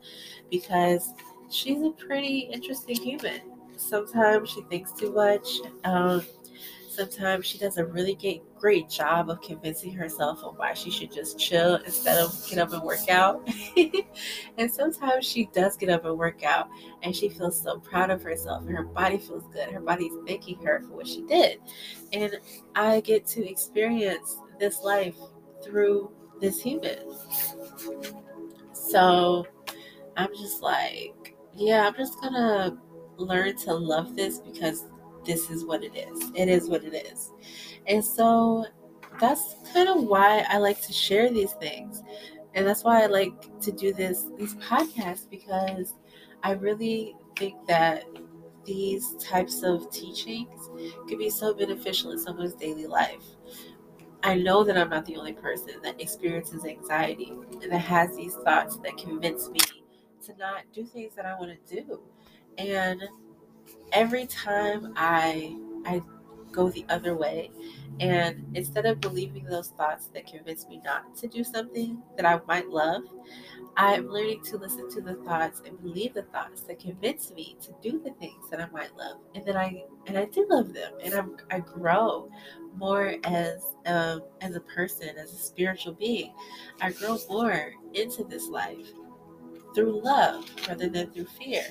because 0.49 1.13
she's 1.49 1.81
a 1.81 1.91
pretty 1.91 2.49
interesting 2.51 2.95
human. 2.95 3.41
Sometimes 3.75 4.49
she 4.49 4.61
thinks 4.63 4.91
too 4.91 5.13
much. 5.13 5.47
Um, 5.85 6.23
sometimes 6.99 7.45
she 7.45 7.57
does 7.57 7.77
a 7.77 7.85
really 7.85 8.15
great, 8.15 8.43
great 8.59 8.89
job 8.89 9.29
of 9.29 9.41
convincing 9.41 9.93
herself 9.93 10.43
of 10.43 10.57
why 10.57 10.73
she 10.73 10.91
should 10.91 11.11
just 11.11 11.39
chill 11.39 11.75
instead 11.75 12.17
of 12.17 12.45
get 12.49 12.59
up 12.59 12.73
and 12.73 12.81
work 12.83 13.07
out. 13.09 13.47
and 14.57 14.71
sometimes 14.71 15.25
she 15.25 15.45
does 15.53 15.77
get 15.77 15.89
up 15.89 16.03
and 16.03 16.17
work 16.17 16.43
out 16.43 16.67
and 17.03 17.15
she 17.15 17.29
feels 17.29 17.61
so 17.61 17.79
proud 17.79 18.09
of 18.09 18.21
herself 18.21 18.65
and 18.65 18.75
her 18.75 18.83
body 18.83 19.17
feels 19.17 19.45
good. 19.53 19.69
Her 19.69 19.79
body's 19.79 20.11
thanking 20.27 20.57
her 20.65 20.81
for 20.81 20.97
what 20.97 21.07
she 21.07 21.21
did. 21.21 21.59
And 22.11 22.37
I 22.75 22.99
get 23.01 23.25
to 23.27 23.49
experience 23.49 24.37
this 24.59 24.81
life 24.81 25.15
through 25.63 26.11
this 26.39 26.61
human. 26.61 26.99
So 28.73 29.45
I'm 30.17 30.29
just 30.35 30.61
like, 30.61 31.35
yeah, 31.53 31.87
I'm 31.87 31.95
just 31.95 32.19
gonna 32.21 32.77
learn 33.17 33.55
to 33.57 33.73
love 33.73 34.15
this 34.15 34.39
because 34.39 34.85
this 35.25 35.49
is 35.49 35.65
what 35.65 35.83
it 35.83 35.95
is. 35.95 36.31
It 36.35 36.47
is 36.49 36.69
what 36.69 36.83
it 36.83 36.93
is. 36.93 37.31
And 37.87 38.03
so 38.03 38.65
that's 39.19 39.55
kind 39.73 39.89
of 39.89 40.03
why 40.03 40.45
I 40.49 40.57
like 40.57 40.81
to 40.81 40.93
share 40.93 41.29
these 41.29 41.53
things. 41.53 42.01
And 42.53 42.65
that's 42.65 42.83
why 42.83 43.03
I 43.03 43.07
like 43.07 43.59
to 43.61 43.71
do 43.71 43.93
this 43.93 44.25
these 44.37 44.55
podcasts 44.55 45.29
because 45.29 45.93
I 46.43 46.51
really 46.53 47.15
think 47.37 47.55
that 47.67 48.05
these 48.65 49.15
types 49.15 49.63
of 49.63 49.89
teachings 49.91 50.69
can 51.07 51.17
be 51.17 51.29
so 51.29 51.53
beneficial 51.53 52.11
in 52.11 52.19
someone's 52.19 52.53
daily 52.53 52.87
life. 52.87 53.23
I 54.23 54.35
know 54.35 54.63
that 54.63 54.77
I'm 54.77 54.89
not 54.89 55.05
the 55.05 55.15
only 55.15 55.33
person 55.33 55.81
that 55.83 55.99
experiences 56.01 56.65
anxiety 56.65 57.31
and 57.61 57.71
that 57.71 57.79
has 57.79 58.15
these 58.15 58.35
thoughts 58.35 58.77
that 58.77 58.97
convince 58.97 59.49
me 59.49 59.59
to 60.25 60.35
not 60.37 60.63
do 60.73 60.85
things 60.85 61.15
that 61.15 61.25
I 61.25 61.35
want 61.39 61.51
to 61.67 61.81
do. 61.83 62.01
And 62.57 63.01
every 63.93 64.25
time 64.25 64.93
I 64.95 65.55
I 65.85 66.01
go 66.51 66.69
the 66.69 66.85
other 66.89 67.15
way. 67.15 67.51
And 67.99 68.45
instead 68.53 68.85
of 68.85 69.01
believing 69.01 69.43
those 69.43 69.69
thoughts 69.69 70.07
that 70.13 70.25
convince 70.25 70.67
me 70.67 70.81
not 70.85 71.15
to 71.17 71.27
do 71.27 71.43
something 71.43 72.01
that 72.15 72.25
I 72.25 72.39
might 72.47 72.69
love, 72.69 73.03
I'm 73.75 74.09
learning 74.09 74.43
to 74.45 74.57
listen 74.57 74.89
to 74.91 75.01
the 75.01 75.15
thoughts 75.15 75.61
and 75.65 75.81
believe 75.81 76.13
the 76.13 76.23
thoughts 76.23 76.61
that 76.63 76.79
convince 76.79 77.31
me 77.31 77.55
to 77.61 77.73
do 77.81 77.99
the 77.99 78.11
things 78.11 78.49
that 78.49 78.59
I 78.59 78.67
might 78.71 78.95
love, 78.97 79.19
and 79.35 79.45
then 79.45 79.55
I 79.55 79.83
and 80.07 80.17
I 80.17 80.25
do 80.25 80.45
love 80.49 80.73
them, 80.73 80.93
and 81.01 81.13
I'm, 81.13 81.37
I 81.49 81.59
grow 81.59 82.29
more 82.75 83.15
as 83.23 83.63
um, 83.85 84.23
as 84.41 84.55
a 84.55 84.61
person, 84.61 85.17
as 85.17 85.33
a 85.33 85.37
spiritual 85.37 85.93
being. 85.93 86.33
I 86.81 86.91
grow 86.91 87.17
more 87.29 87.71
into 87.93 88.23
this 88.23 88.47
life 88.47 88.87
through 89.73 90.01
love 90.03 90.45
rather 90.67 90.89
than 90.89 91.11
through 91.11 91.27
fear, 91.27 91.63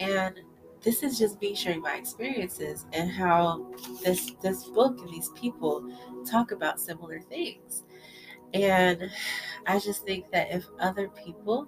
and 0.00 0.40
this 0.86 1.02
is 1.02 1.18
just 1.18 1.40
me 1.40 1.52
sharing 1.52 1.82
my 1.82 1.96
experiences 1.96 2.86
and 2.92 3.10
how 3.10 3.66
this 4.04 4.30
this 4.40 4.64
book 4.68 4.96
and 5.00 5.10
these 5.10 5.30
people 5.30 5.84
talk 6.24 6.52
about 6.52 6.80
similar 6.80 7.20
things. 7.22 7.82
And 8.54 9.10
I 9.66 9.80
just 9.80 10.04
think 10.06 10.30
that 10.30 10.52
if 10.52 10.64
other 10.78 11.08
people 11.08 11.66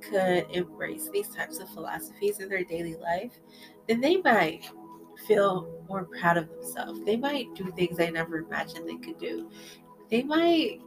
could 0.00 0.46
embrace 0.50 1.10
these 1.12 1.28
types 1.28 1.58
of 1.58 1.68
philosophies 1.68 2.40
in 2.40 2.48
their 2.48 2.64
daily 2.64 2.96
life, 2.96 3.38
then 3.86 4.00
they 4.00 4.16
might 4.16 4.62
feel 5.26 5.84
more 5.86 6.04
proud 6.18 6.38
of 6.38 6.48
themselves. 6.48 7.02
They 7.04 7.16
might 7.16 7.54
do 7.54 7.70
things 7.72 7.98
they 7.98 8.10
never 8.10 8.38
imagined 8.38 8.88
they 8.88 8.96
could 8.96 9.18
do. 9.18 9.50
They 10.10 10.22
might 10.22 10.80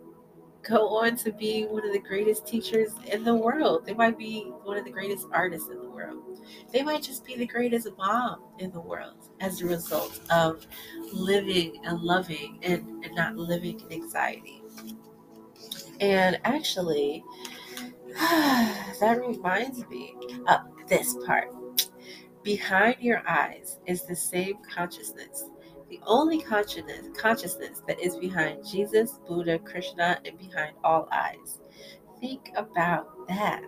go 0.63 0.97
on 0.97 1.15
to 1.17 1.31
be 1.31 1.65
one 1.65 1.85
of 1.85 1.93
the 1.93 1.99
greatest 1.99 2.45
teachers 2.45 2.93
in 3.05 3.23
the 3.23 3.33
world. 3.33 3.85
They 3.85 3.93
might 3.93 4.17
be 4.17 4.43
one 4.63 4.77
of 4.77 4.85
the 4.85 4.91
greatest 4.91 5.27
artists 5.31 5.69
in 5.69 5.79
the 5.81 5.89
world. 5.89 6.23
They 6.71 6.83
might 6.83 7.03
just 7.03 7.25
be 7.25 7.35
the 7.35 7.45
greatest 7.45 7.87
mom 7.97 8.43
in 8.59 8.71
the 8.71 8.79
world 8.79 9.29
as 9.39 9.61
a 9.61 9.65
result 9.65 10.19
of 10.29 10.65
living 11.11 11.81
and 11.85 11.99
loving 12.01 12.59
and, 12.63 13.03
and 13.03 13.15
not 13.15 13.35
living 13.35 13.81
in 13.81 13.91
anxiety. 13.91 14.61
And 15.99 16.39
actually, 16.43 17.23
that 18.19 19.21
reminds 19.25 19.87
me 19.87 20.15
of 20.47 20.61
this 20.87 21.15
part. 21.25 21.49
Behind 22.43 22.95
your 22.99 23.21
eyes 23.27 23.79
is 23.85 24.03
the 24.03 24.15
same 24.15 24.57
consciousness 24.67 25.45
the 25.91 25.99
only 26.07 26.41
consciousness, 26.41 27.09
consciousness 27.17 27.83
that 27.85 27.99
is 27.99 28.15
behind 28.15 28.65
Jesus, 28.65 29.19
Buddha, 29.27 29.59
Krishna, 29.59 30.21
and 30.23 30.37
behind 30.37 30.73
all 30.85 31.09
eyes. 31.11 31.59
Think 32.21 32.49
about 32.55 33.27
that. 33.27 33.61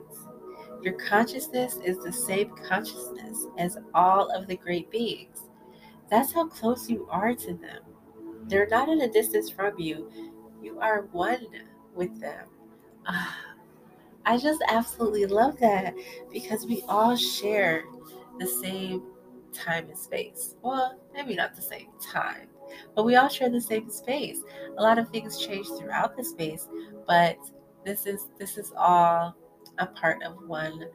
Your 0.81 0.93
consciousness 0.93 1.79
is 1.83 1.97
the 1.97 2.13
same 2.13 2.49
consciousness 2.65 3.45
as 3.57 3.77
all 3.93 4.29
of 4.29 4.47
the 4.47 4.55
great 4.55 4.89
beings. 4.89 5.49
That's 6.09 6.31
how 6.31 6.47
close 6.47 6.89
you 6.89 7.05
are 7.11 7.35
to 7.35 7.53
them. 7.55 7.81
They're 8.47 8.67
not 8.67 8.87
in 8.87 9.01
a 9.01 9.11
distance 9.11 9.49
from 9.49 9.77
you, 9.77 10.09
you 10.61 10.79
are 10.79 11.07
one 11.11 11.45
with 11.93 12.21
them. 12.21 12.47
Ah, 13.05 13.37
I 14.25 14.37
just 14.37 14.63
absolutely 14.69 15.25
love 15.25 15.59
that 15.59 15.93
because 16.31 16.65
we 16.65 16.83
all 16.87 17.17
share 17.17 17.83
the 18.39 18.47
same 18.47 19.03
time 19.51 19.89
and 19.89 19.97
space. 19.97 20.55
Well, 20.61 21.02
maybe 21.13 21.35
not 21.35 21.55
the 21.55 21.61
same 21.61 21.89
time, 22.01 22.47
but 22.95 23.03
we 23.03 23.15
all 23.15 23.29
share 23.29 23.49
the 23.49 23.61
same 23.61 23.89
space. 23.89 24.41
A 24.77 24.81
lot 24.81 24.97
of 24.97 25.09
things 25.09 25.37
change 25.37 25.67
throughout 25.77 26.15
the 26.17 26.23
space, 26.23 26.67
but 27.07 27.37
this 27.85 28.05
is 28.05 28.29
this 28.39 28.57
is 28.57 28.71
all 28.77 29.35
a 29.79 29.87
part 29.87 30.23
of 30.23 30.35
one 30.47 30.85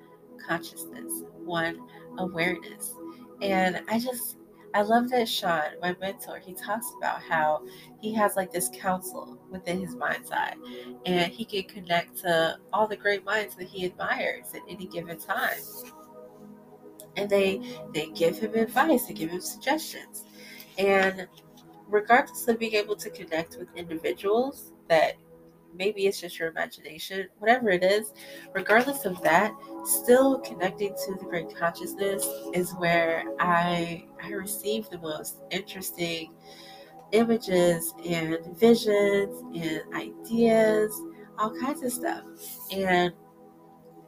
consciousness, 0.47 1.25
one 1.45 1.81
awareness. 2.19 2.95
And 3.43 3.83
I 3.89 3.99
just 3.99 4.39
I 4.75 4.83
love 4.83 5.09
that 5.11 5.29
Sean, 5.29 5.63
my 5.81 5.97
mentor, 6.01 6.39
he 6.39 6.53
talks 6.53 6.87
about 6.99 7.23
how 7.23 7.65
he 8.01 8.13
has 8.15 8.37
like 8.37 8.53
this 8.53 8.69
council 8.75 9.39
within 9.51 9.81
his 9.81 9.97
mind's 9.97 10.31
eye 10.31 10.55
and 11.07 11.33
he 11.33 11.45
can 11.45 11.63
connect 11.65 12.19
to 12.19 12.59
all 12.73 12.87
the 12.87 12.97
great 12.97 13.25
minds 13.25 13.55
that 13.57 13.67
he 13.67 13.87
admires 13.87 14.53
at 14.55 14.61
any 14.69 14.87
given 14.87 15.19
time 15.19 15.57
and 17.19 17.29
they 17.29 17.61
they 17.93 18.07
give 18.11 18.39
him 18.39 18.55
advice, 18.55 19.07
they 19.07 19.15
give 19.15 19.31
him 19.31 19.41
suggestions. 19.41 20.25
And 20.79 21.27
regardless 21.89 22.47
of 22.49 22.59
being 22.59 22.75
able 22.75 22.97
to 22.97 23.11
connect 23.11 23.57
with 23.57 23.69
individuals 23.75 24.73
that 24.89 25.15
maybe 25.75 26.07
it's 26.07 26.21
just 26.21 26.39
your 26.39 26.49
imagination, 26.49 27.29
whatever 27.39 27.71
it 27.71 27.83
is, 27.83 28.13
regardless 28.55 29.05
of 29.05 29.21
that, 29.23 29.53
still 29.85 30.39
connecting 30.41 30.95
to 30.95 31.17
the 31.19 31.25
great 31.25 31.55
consciousness 31.55 32.27
is 32.55 32.73
where 32.75 33.25
I 33.41 34.07
I 34.23 34.31
receive 34.31 34.89
the 34.91 34.99
most 34.99 35.39
interesting 35.51 36.35
images 37.13 37.95
and 38.07 38.39
visions 38.59 39.43
and 39.57 39.83
ideas, 39.95 40.93
all 41.39 41.55
kinds 41.59 41.83
of 41.83 41.93
stuff. 41.93 42.23
And 42.71 43.13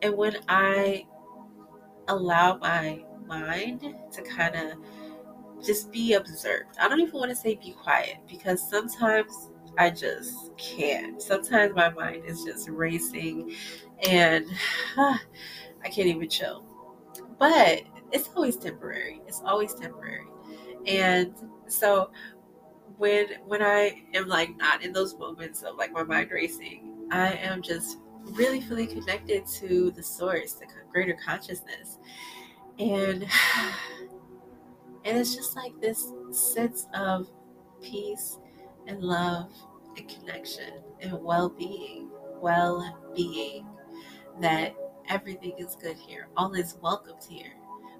and 0.02 0.16
when 0.16 0.36
I 0.48 1.06
allow 2.10 2.56
my 2.58 3.04
mind 3.26 3.94
to 4.12 4.22
kind 4.22 4.56
of 4.56 4.78
just 5.64 5.92
be 5.92 6.14
observed. 6.14 6.76
I 6.80 6.88
don't 6.88 7.00
even 7.00 7.18
want 7.18 7.30
to 7.30 7.36
say 7.36 7.54
be 7.54 7.72
quiet 7.72 8.16
because 8.28 8.68
sometimes 8.68 9.50
I 9.78 9.90
just 9.90 10.56
can't. 10.56 11.20
Sometimes 11.20 11.74
my 11.74 11.90
mind 11.90 12.24
is 12.26 12.44
just 12.44 12.68
racing 12.68 13.54
and 14.08 14.44
I 14.96 15.18
can't 15.84 16.08
even 16.08 16.28
chill. 16.28 16.64
But 17.38 17.82
it's 18.12 18.28
always 18.34 18.56
temporary. 18.56 19.20
It's 19.26 19.42
always 19.44 19.74
temporary. 19.74 20.26
And 20.86 21.34
so 21.66 22.10
when 22.96 23.26
when 23.46 23.62
I 23.62 24.02
am 24.14 24.28
like 24.28 24.56
not 24.56 24.82
in 24.82 24.92
those 24.92 25.16
moments 25.16 25.62
of 25.62 25.76
like 25.76 25.92
my 25.92 26.02
mind 26.02 26.30
racing, 26.30 27.06
I 27.10 27.32
am 27.32 27.62
just 27.62 27.98
really 28.24 28.60
fully 28.60 28.86
connected 28.86 29.46
to 29.46 29.90
the 29.90 30.02
source, 30.02 30.54
the 30.54 30.66
greater 30.92 31.16
consciousness. 31.24 31.98
And 32.78 33.24
and 35.04 35.18
it's 35.18 35.34
just 35.34 35.56
like 35.56 35.72
this 35.80 36.12
sense 36.30 36.86
of 36.94 37.28
peace 37.82 38.38
and 38.86 39.00
love 39.02 39.50
and 39.96 40.08
connection 40.08 40.74
and 41.00 41.12
well-being, 41.22 42.10
well-being 42.40 43.66
that 44.40 44.74
everything 45.08 45.54
is 45.58 45.76
good 45.76 45.96
here. 45.96 46.28
All 46.36 46.52
is 46.54 46.76
welcomed 46.82 47.22
here. 47.28 47.52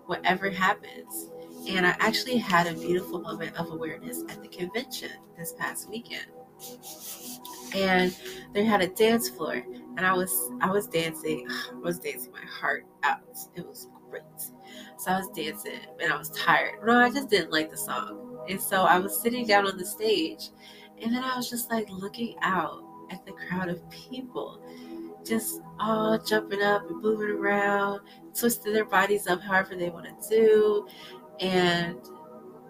Whatever 0.06 0.50
happens. 0.50 1.30
And 1.68 1.86
I 1.86 1.94
actually 1.98 2.38
had 2.38 2.66
a 2.66 2.74
beautiful 2.74 3.20
moment 3.20 3.56
of 3.56 3.70
awareness 3.70 4.22
at 4.28 4.40
the 4.42 4.48
convention 4.48 5.10
this 5.36 5.52
past 5.52 5.88
weekend. 5.88 6.26
And 7.74 8.16
they 8.52 8.64
had 8.64 8.80
a 8.80 8.88
dance 8.88 9.28
floor 9.28 9.62
and 10.00 10.06
I 10.06 10.14
was 10.14 10.50
I 10.62 10.70
was 10.70 10.86
dancing. 10.86 11.46
I 11.46 11.78
was 11.78 11.98
dancing 11.98 12.32
my 12.32 12.40
heart 12.40 12.86
out. 13.02 13.20
It 13.54 13.66
was 13.66 13.86
great. 14.08 14.22
So 14.96 15.10
I 15.10 15.18
was 15.18 15.28
dancing 15.36 15.78
and 16.02 16.10
I 16.10 16.16
was 16.16 16.30
tired. 16.30 16.86
No, 16.86 16.98
I 16.98 17.10
just 17.10 17.28
didn't 17.28 17.52
like 17.52 17.70
the 17.70 17.76
song. 17.76 18.38
And 18.48 18.58
so 18.58 18.84
I 18.84 18.98
was 18.98 19.20
sitting 19.20 19.46
down 19.46 19.66
on 19.66 19.76
the 19.76 19.84
stage 19.84 20.52
and 21.02 21.14
then 21.14 21.22
I 21.22 21.36
was 21.36 21.50
just 21.50 21.70
like 21.70 21.90
looking 21.90 22.34
out 22.40 22.82
at 23.10 23.26
the 23.26 23.32
crowd 23.32 23.68
of 23.68 23.90
people 23.90 24.64
just 25.22 25.60
all 25.78 26.18
jumping 26.18 26.62
up 26.62 26.88
and 26.88 27.02
moving 27.02 27.28
around, 27.28 28.00
twisting 28.34 28.72
their 28.72 28.86
bodies 28.86 29.26
up 29.26 29.42
however 29.42 29.76
they 29.76 29.90
want 29.90 30.06
to 30.06 30.28
do. 30.30 30.88
And 31.40 31.98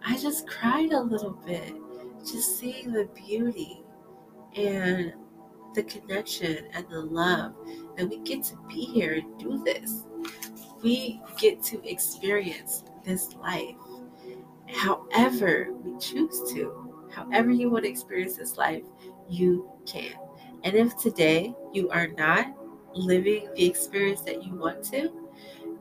I 0.04 0.18
just 0.18 0.48
cried 0.48 0.90
a 0.90 1.00
little 1.00 1.38
bit, 1.46 1.74
just 2.28 2.58
seeing 2.58 2.90
the 2.90 3.04
beauty 3.14 3.84
and 4.56 5.12
the 5.74 5.82
connection 5.84 6.66
and 6.72 6.86
the 6.88 7.00
love 7.00 7.54
that 7.96 8.08
we 8.08 8.18
get 8.18 8.42
to 8.44 8.56
be 8.68 8.84
here 8.84 9.14
and 9.14 9.38
do 9.38 9.62
this. 9.64 10.04
We 10.82 11.20
get 11.38 11.62
to 11.64 11.88
experience 11.88 12.84
this 13.04 13.34
life 13.34 13.76
however 14.74 15.68
we 15.82 15.98
choose 15.98 16.52
to. 16.52 17.08
However, 17.10 17.50
you 17.50 17.70
want 17.70 17.84
to 17.84 17.90
experience 17.90 18.36
this 18.36 18.56
life, 18.56 18.84
you 19.28 19.70
can. 19.86 20.14
And 20.62 20.74
if 20.76 20.96
today 20.96 21.54
you 21.72 21.90
are 21.90 22.08
not 22.08 22.54
living 22.94 23.48
the 23.54 23.64
experience 23.64 24.20
that 24.22 24.44
you 24.44 24.54
want 24.54 24.84
to, 24.86 25.28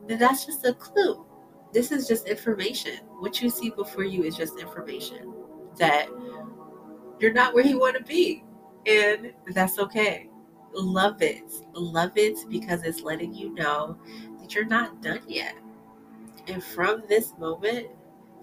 then 0.06 0.18
that's 0.18 0.46
just 0.46 0.64
a 0.64 0.74
clue. 0.74 1.24
This 1.72 1.92
is 1.92 2.08
just 2.08 2.26
information. 2.26 2.98
What 3.20 3.40
you 3.40 3.48
see 3.48 3.70
before 3.70 4.04
you 4.04 4.24
is 4.24 4.36
just 4.36 4.58
information 4.58 5.32
that 5.76 6.08
you're 7.20 7.32
not 7.32 7.54
where 7.54 7.64
you 7.64 7.78
want 7.78 7.96
to 7.96 8.02
be 8.02 8.42
and 8.86 9.32
that's 9.48 9.78
okay. 9.78 10.28
Love 10.72 11.20
it. 11.22 11.52
Love 11.72 12.12
it 12.16 12.38
because 12.48 12.82
it's 12.82 13.02
letting 13.02 13.34
you 13.34 13.54
know 13.54 13.98
that 14.40 14.54
you're 14.54 14.64
not 14.64 15.02
done 15.02 15.22
yet. 15.26 15.56
And 16.46 16.62
from 16.62 17.02
this 17.08 17.34
moment, 17.38 17.88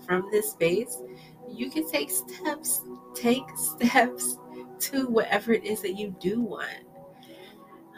from 0.06 0.28
this 0.32 0.52
space, 0.52 1.02
you 1.50 1.70
can 1.70 1.90
take 1.90 2.10
steps, 2.10 2.84
take 3.16 3.46
steps 3.56 4.38
to 4.80 5.08
whatever 5.08 5.54
it 5.54 5.64
is 5.64 5.82
that 5.82 5.98
you 5.98 6.16
do 6.20 6.42
want. 6.42 6.84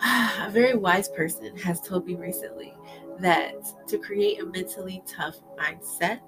A 0.40 0.50
very 0.50 0.76
wise 0.76 1.10
person 1.10 1.56
has 1.58 1.82
told 1.82 2.06
me 2.06 2.16
recently 2.16 2.74
that 3.20 3.54
to 3.88 3.98
create 3.98 4.42
a 4.42 4.46
mentally 4.46 5.04
tough 5.06 5.36
mindset, 5.58 6.20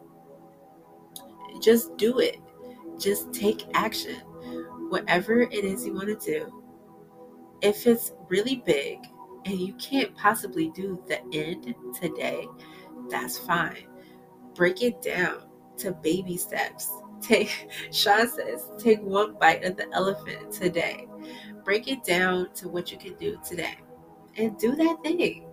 just 1.61 1.95
do 1.97 2.19
it. 2.19 2.37
Just 2.97 3.33
take 3.33 3.65
action. 3.73 4.17
Whatever 4.91 5.43
it 5.43 5.63
is 5.63 5.85
you 5.85 5.93
want 5.93 6.07
to 6.09 6.17
do, 6.17 6.61
if 7.61 7.87
it's 7.87 8.11
really 8.27 8.57
big 8.65 8.99
and 9.45 9.57
you 9.57 9.73
can't 9.75 10.13
possibly 10.17 10.69
do 10.71 11.01
the 11.07 11.23
end 11.33 11.73
today, 11.97 12.45
that's 13.09 13.37
fine. 13.37 13.87
Break 14.53 14.83
it 14.83 15.01
down 15.01 15.43
to 15.77 15.93
baby 15.93 16.35
steps. 16.35 16.91
Take 17.21 17.69
Sean 17.93 18.27
says, 18.27 18.67
take 18.79 19.01
one 19.01 19.35
bite 19.39 19.63
of 19.63 19.77
the 19.77 19.87
elephant 19.93 20.51
today. 20.51 21.07
Break 21.63 21.87
it 21.87 22.03
down 22.03 22.51
to 22.55 22.67
what 22.67 22.91
you 22.91 22.97
can 22.97 23.13
do 23.13 23.39
today. 23.47 23.77
And 24.35 24.57
do 24.57 24.75
that 24.75 24.97
thing. 25.03 25.45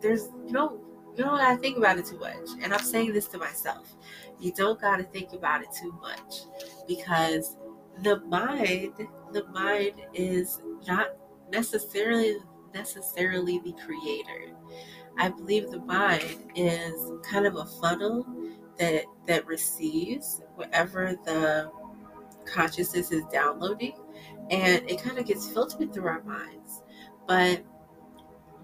There's 0.00 0.30
you 0.46 0.50
know 0.50 0.80
you 1.16 1.22
don't 1.22 1.36
gotta 1.36 1.58
think 1.58 1.78
about 1.78 1.98
it 1.98 2.06
too 2.06 2.18
much. 2.18 2.48
And 2.60 2.74
I'm 2.74 2.82
saying 2.82 3.12
this 3.12 3.28
to 3.28 3.38
myself. 3.38 3.94
You 4.40 4.50
don't 4.52 4.80
gotta 4.80 5.04
think 5.04 5.32
about 5.32 5.62
it 5.62 5.68
too 5.72 5.92
much 6.00 6.46
because 6.88 7.56
the 8.02 8.20
mind, 8.20 8.94
the 9.32 9.44
mind 9.48 10.02
is 10.12 10.60
not 10.86 11.16
necessarily 11.50 12.36
necessarily 12.74 13.60
the 13.60 13.72
creator. 13.72 14.56
I 15.16 15.28
believe 15.28 15.70
the 15.70 15.80
mind 15.80 16.50
is 16.56 17.12
kind 17.22 17.46
of 17.46 17.56
a 17.56 17.64
funnel 17.64 18.26
that 18.78 19.04
that 19.26 19.46
receives 19.46 20.42
whatever 20.56 21.14
the 21.24 21.70
consciousness 22.44 23.12
is 23.12 23.22
downloading 23.32 23.94
and 24.50 24.88
it 24.90 25.02
kind 25.02 25.18
of 25.18 25.26
gets 25.26 25.48
filtered 25.48 25.94
through 25.94 26.08
our 26.08 26.22
minds. 26.24 26.82
But 27.26 27.64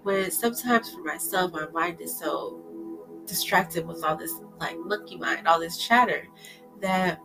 when 0.03 0.29
sometimes 0.29 0.91
for 0.91 1.03
myself 1.03 1.53
my 1.53 1.67
mind 1.67 2.01
is 2.01 2.17
so 2.19 2.59
distracted 3.25 3.87
with 3.87 4.03
all 4.03 4.17
this 4.17 4.33
like 4.59 4.77
monkey 4.77 5.17
mind, 5.17 5.47
all 5.47 5.59
this 5.59 5.77
chatter 5.77 6.27
that 6.81 7.19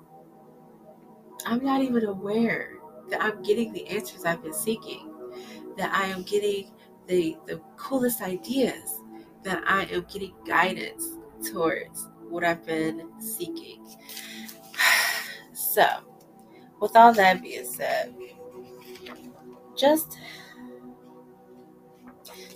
I'm 1.46 1.64
not 1.64 1.80
even 1.80 2.04
aware 2.04 2.72
that 3.08 3.22
I'm 3.22 3.40
getting 3.42 3.72
the 3.72 3.86
answers 3.86 4.24
I've 4.24 4.42
been 4.42 4.52
seeking, 4.52 5.12
that 5.78 5.94
I 5.94 6.06
am 6.06 6.22
getting 6.24 6.72
the 7.06 7.36
the 7.46 7.60
coolest 7.76 8.20
ideas, 8.20 9.00
that 9.44 9.62
I 9.66 9.84
am 9.84 10.04
getting 10.12 10.34
guidance 10.44 11.06
towards 11.48 12.08
what 12.28 12.44
I've 12.44 12.64
been 12.66 13.08
seeking. 13.20 13.86
So, 15.52 15.86
with 16.80 16.96
all 16.96 17.12
that 17.12 17.42
being 17.42 17.64
said, 17.64 18.14
just 19.76 20.18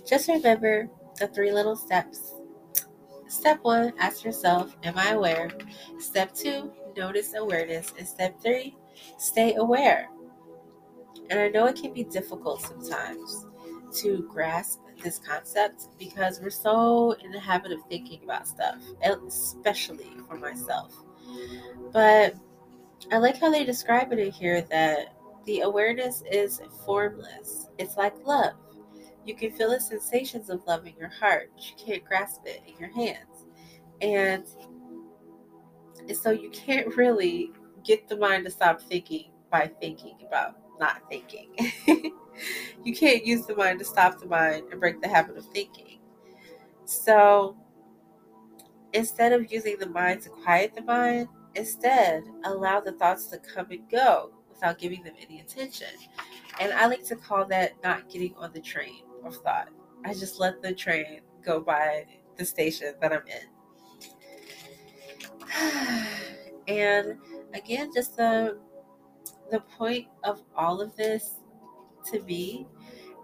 just 0.07 0.27
remember 0.27 0.89
the 1.19 1.27
three 1.27 1.51
little 1.51 1.75
steps. 1.75 2.33
Step 3.27 3.59
one, 3.61 3.93
ask 3.99 4.23
yourself, 4.23 4.75
Am 4.83 4.97
I 4.97 5.11
aware? 5.11 5.49
Step 5.99 6.33
two, 6.33 6.71
notice 6.97 7.33
awareness. 7.35 7.93
And 7.97 8.07
step 8.07 8.41
three, 8.41 8.75
stay 9.17 9.55
aware. 9.55 10.09
And 11.29 11.39
I 11.39 11.47
know 11.47 11.65
it 11.67 11.75
can 11.75 11.93
be 11.93 12.03
difficult 12.03 12.61
sometimes 12.61 13.45
to 14.01 14.27
grasp 14.29 14.79
this 15.03 15.19
concept 15.19 15.87
because 15.97 16.39
we're 16.41 16.49
so 16.49 17.13
in 17.23 17.31
the 17.31 17.39
habit 17.39 17.71
of 17.71 17.79
thinking 17.89 18.23
about 18.23 18.47
stuff, 18.47 18.75
especially 19.03 20.11
for 20.27 20.37
myself. 20.37 20.93
But 21.91 22.35
I 23.11 23.17
like 23.17 23.39
how 23.39 23.51
they 23.51 23.63
describe 23.63 24.11
it 24.13 24.19
in 24.19 24.31
here 24.31 24.61
that 24.61 25.13
the 25.45 25.61
awareness 25.61 26.23
is 26.29 26.61
formless. 26.85 27.67
It's 27.77 27.97
like 27.97 28.13
love. 28.25 28.53
You 29.25 29.35
can 29.35 29.51
feel 29.51 29.71
the 29.71 29.79
sensations 29.79 30.49
of 30.49 30.65
love 30.67 30.85
in 30.85 30.93
your 30.97 31.09
heart, 31.09 31.51
but 31.55 31.63
you 31.67 31.75
can't 31.83 32.05
grasp 32.05 32.41
it 32.45 32.61
in 32.67 32.77
your 32.79 32.91
hands. 32.91 33.45
And, 34.01 34.45
so 36.15 36.31
you 36.31 36.49
can't 36.49 36.95
really 36.97 37.51
get 37.83 38.07
the 38.07 38.17
mind 38.17 38.45
to 38.45 38.51
stop 38.51 38.81
thinking 38.81 39.31
by 39.51 39.69
thinking 39.79 40.15
about 40.25 40.57
not 40.79 41.01
thinking. 41.09 41.53
you 42.83 42.95
can't 42.95 43.25
use 43.25 43.45
the 43.45 43.55
mind 43.55 43.79
to 43.79 43.85
stop 43.85 44.19
the 44.19 44.25
mind 44.25 44.63
and 44.71 44.79
break 44.79 45.01
the 45.01 45.07
habit 45.07 45.37
of 45.37 45.45
thinking. 45.47 45.99
So 46.85 47.55
instead 48.93 49.33
of 49.33 49.51
using 49.51 49.77
the 49.77 49.89
mind 49.89 50.21
to 50.23 50.29
quiet 50.29 50.73
the 50.75 50.81
mind, 50.81 51.27
instead 51.55 52.23
allow 52.45 52.79
the 52.79 52.93
thoughts 52.93 53.27
to 53.27 53.37
come 53.37 53.67
and 53.71 53.89
go 53.89 54.31
without 54.49 54.79
giving 54.79 55.03
them 55.03 55.13
any 55.21 55.39
attention. 55.39 55.87
And 56.59 56.73
I 56.73 56.87
like 56.87 57.05
to 57.05 57.15
call 57.15 57.45
that 57.45 57.73
not 57.83 58.09
getting 58.09 58.35
on 58.35 58.51
the 58.53 58.61
train 58.61 59.03
of 59.23 59.35
thought. 59.37 59.69
I 60.03 60.13
just 60.13 60.39
let 60.39 60.61
the 60.61 60.73
train 60.73 61.21
go 61.43 61.59
by 61.59 62.05
the 62.37 62.45
station 62.45 62.93
that 63.01 63.13
I'm 63.13 63.23
in. 63.27 63.47
and 66.67 67.17
again, 67.53 67.91
just 67.93 68.17
the 68.17 68.57
the 69.51 69.59
point 69.61 70.07
of 70.23 70.41
all 70.55 70.81
of 70.81 70.95
this 70.95 71.41
to 72.11 72.21
me 72.21 72.65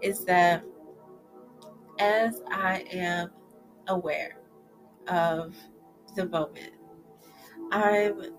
is 0.02 0.24
that 0.26 0.62
as 1.98 2.42
I 2.50 2.84
am 2.92 3.30
aware 3.88 4.38
of 5.08 5.56
the 6.14 6.26
moment, 6.26 6.72
I'm 7.72 8.34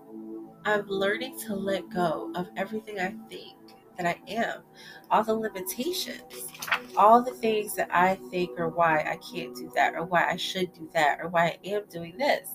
I'm 0.64 0.86
learning 0.86 1.38
to 1.46 1.54
let 1.54 1.88
go 1.90 2.32
of 2.34 2.48
everything 2.56 3.00
I 3.00 3.14
think 3.28 3.56
that 3.96 4.06
I 4.06 4.20
am, 4.30 4.62
all 5.10 5.24
the 5.24 5.34
limitations, 5.34 6.48
all 6.96 7.22
the 7.22 7.32
things 7.32 7.74
that 7.76 7.88
I 7.92 8.16
think 8.30 8.58
or 8.58 8.68
why 8.68 9.00
I 9.00 9.16
can't 9.16 9.54
do 9.54 9.70
that 9.74 9.94
or 9.94 10.04
why 10.04 10.26
I 10.28 10.36
should 10.36 10.72
do 10.72 10.88
that 10.92 11.18
or 11.20 11.28
why 11.28 11.46
I 11.46 11.58
am 11.68 11.82
doing 11.90 12.16
this. 12.18 12.50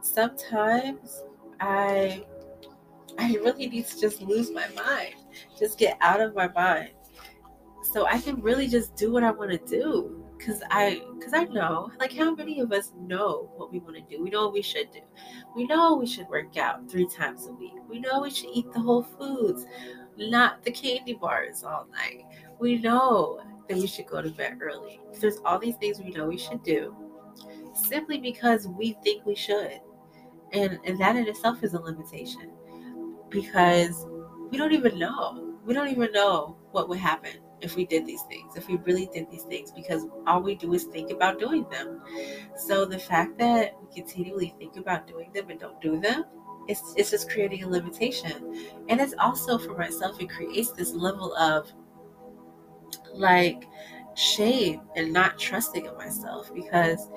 Sometimes 0.00 1.22
I 1.60 2.24
I 3.18 3.34
really 3.34 3.68
need 3.68 3.86
to 3.86 4.00
just 4.00 4.22
lose 4.22 4.50
my 4.50 4.68
mind, 4.68 5.14
just 5.58 5.78
get 5.78 5.96
out 6.00 6.20
of 6.20 6.34
my 6.34 6.48
mind 6.48 6.90
so 7.92 8.06
I 8.06 8.20
can 8.20 8.40
really 8.40 8.68
just 8.68 8.96
do 8.96 9.12
what 9.12 9.22
I 9.22 9.30
want 9.30 9.50
to 9.52 9.58
do 9.58 10.24
because 10.36 10.62
I 10.70 11.02
because 11.18 11.32
I 11.32 11.44
know 11.44 11.90
like 11.98 12.12
how 12.12 12.34
many 12.34 12.60
of 12.60 12.72
us 12.72 12.92
know 12.98 13.50
what 13.56 13.72
we 13.72 13.78
want 13.78 13.96
to 13.96 14.02
do. 14.02 14.22
We 14.22 14.30
know 14.30 14.44
what 14.44 14.52
we 14.52 14.62
should 14.62 14.90
do. 14.92 15.00
We 15.54 15.66
know 15.66 15.96
we 15.96 16.06
should 16.06 16.28
work 16.28 16.56
out 16.56 16.90
three 16.90 17.08
times 17.08 17.46
a 17.46 17.52
week. 17.52 17.74
We 17.88 18.00
know 18.00 18.20
we 18.20 18.30
should 18.30 18.50
eat 18.52 18.72
the 18.72 18.80
whole 18.80 19.02
foods, 19.02 19.66
not 20.16 20.62
the 20.64 20.70
candy 20.70 21.14
bars 21.14 21.62
all 21.62 21.86
night. 21.92 22.24
We 22.58 22.78
know 22.78 23.40
that 23.68 23.78
we 23.78 23.86
should 23.86 24.06
go 24.06 24.22
to 24.22 24.30
bed 24.30 24.58
early. 24.60 25.00
There's 25.20 25.38
all 25.44 25.58
these 25.58 25.76
things 25.76 25.98
we 25.98 26.10
know 26.10 26.26
we 26.26 26.38
should 26.38 26.62
do 26.62 26.94
simply 27.74 28.18
because 28.18 28.66
we 28.66 28.96
think 29.04 29.24
we 29.24 29.34
should. 29.34 29.80
And 30.52 30.78
and 30.84 31.00
that 31.00 31.16
in 31.16 31.28
itself 31.28 31.62
is 31.62 31.74
a 31.74 31.80
limitation 31.80 32.52
because 33.30 34.06
we 34.50 34.58
don't 34.58 34.72
even 34.72 34.98
know. 34.98 35.54
We 35.64 35.74
don't 35.74 35.88
even 35.88 36.12
know 36.12 36.56
what 36.72 36.88
would 36.88 36.98
happen 36.98 37.32
if 37.60 37.74
we 37.74 37.86
did 37.86 38.06
these 38.06 38.22
things, 38.22 38.54
if 38.54 38.68
we 38.68 38.76
really 38.76 39.08
did 39.12 39.30
these 39.30 39.42
things, 39.44 39.72
because 39.72 40.06
all 40.26 40.42
we 40.42 40.54
do 40.54 40.74
is 40.74 40.84
think 40.84 41.10
about 41.10 41.38
doing 41.38 41.66
them. 41.70 42.02
So 42.56 42.84
the 42.84 42.98
fact 42.98 43.38
that 43.38 43.74
we 43.80 43.94
continually 43.94 44.54
think 44.58 44.76
about 44.76 45.06
doing 45.06 45.32
them 45.32 45.50
and 45.50 45.58
don't 45.58 45.80
do 45.80 45.98
them, 45.98 46.24
it's, 46.68 46.94
it's 46.96 47.10
just 47.10 47.30
creating 47.30 47.64
a 47.64 47.68
limitation. 47.68 48.70
And 48.88 49.00
it's 49.00 49.14
also 49.18 49.58
for 49.58 49.76
myself, 49.76 50.20
it 50.20 50.28
creates 50.28 50.72
this 50.72 50.92
level 50.92 51.34
of 51.36 51.72
like 53.14 53.64
shame 54.14 54.80
and 54.96 55.12
not 55.12 55.38
trusting 55.38 55.84
in 55.84 55.96
myself 55.96 56.50
because 56.54 57.10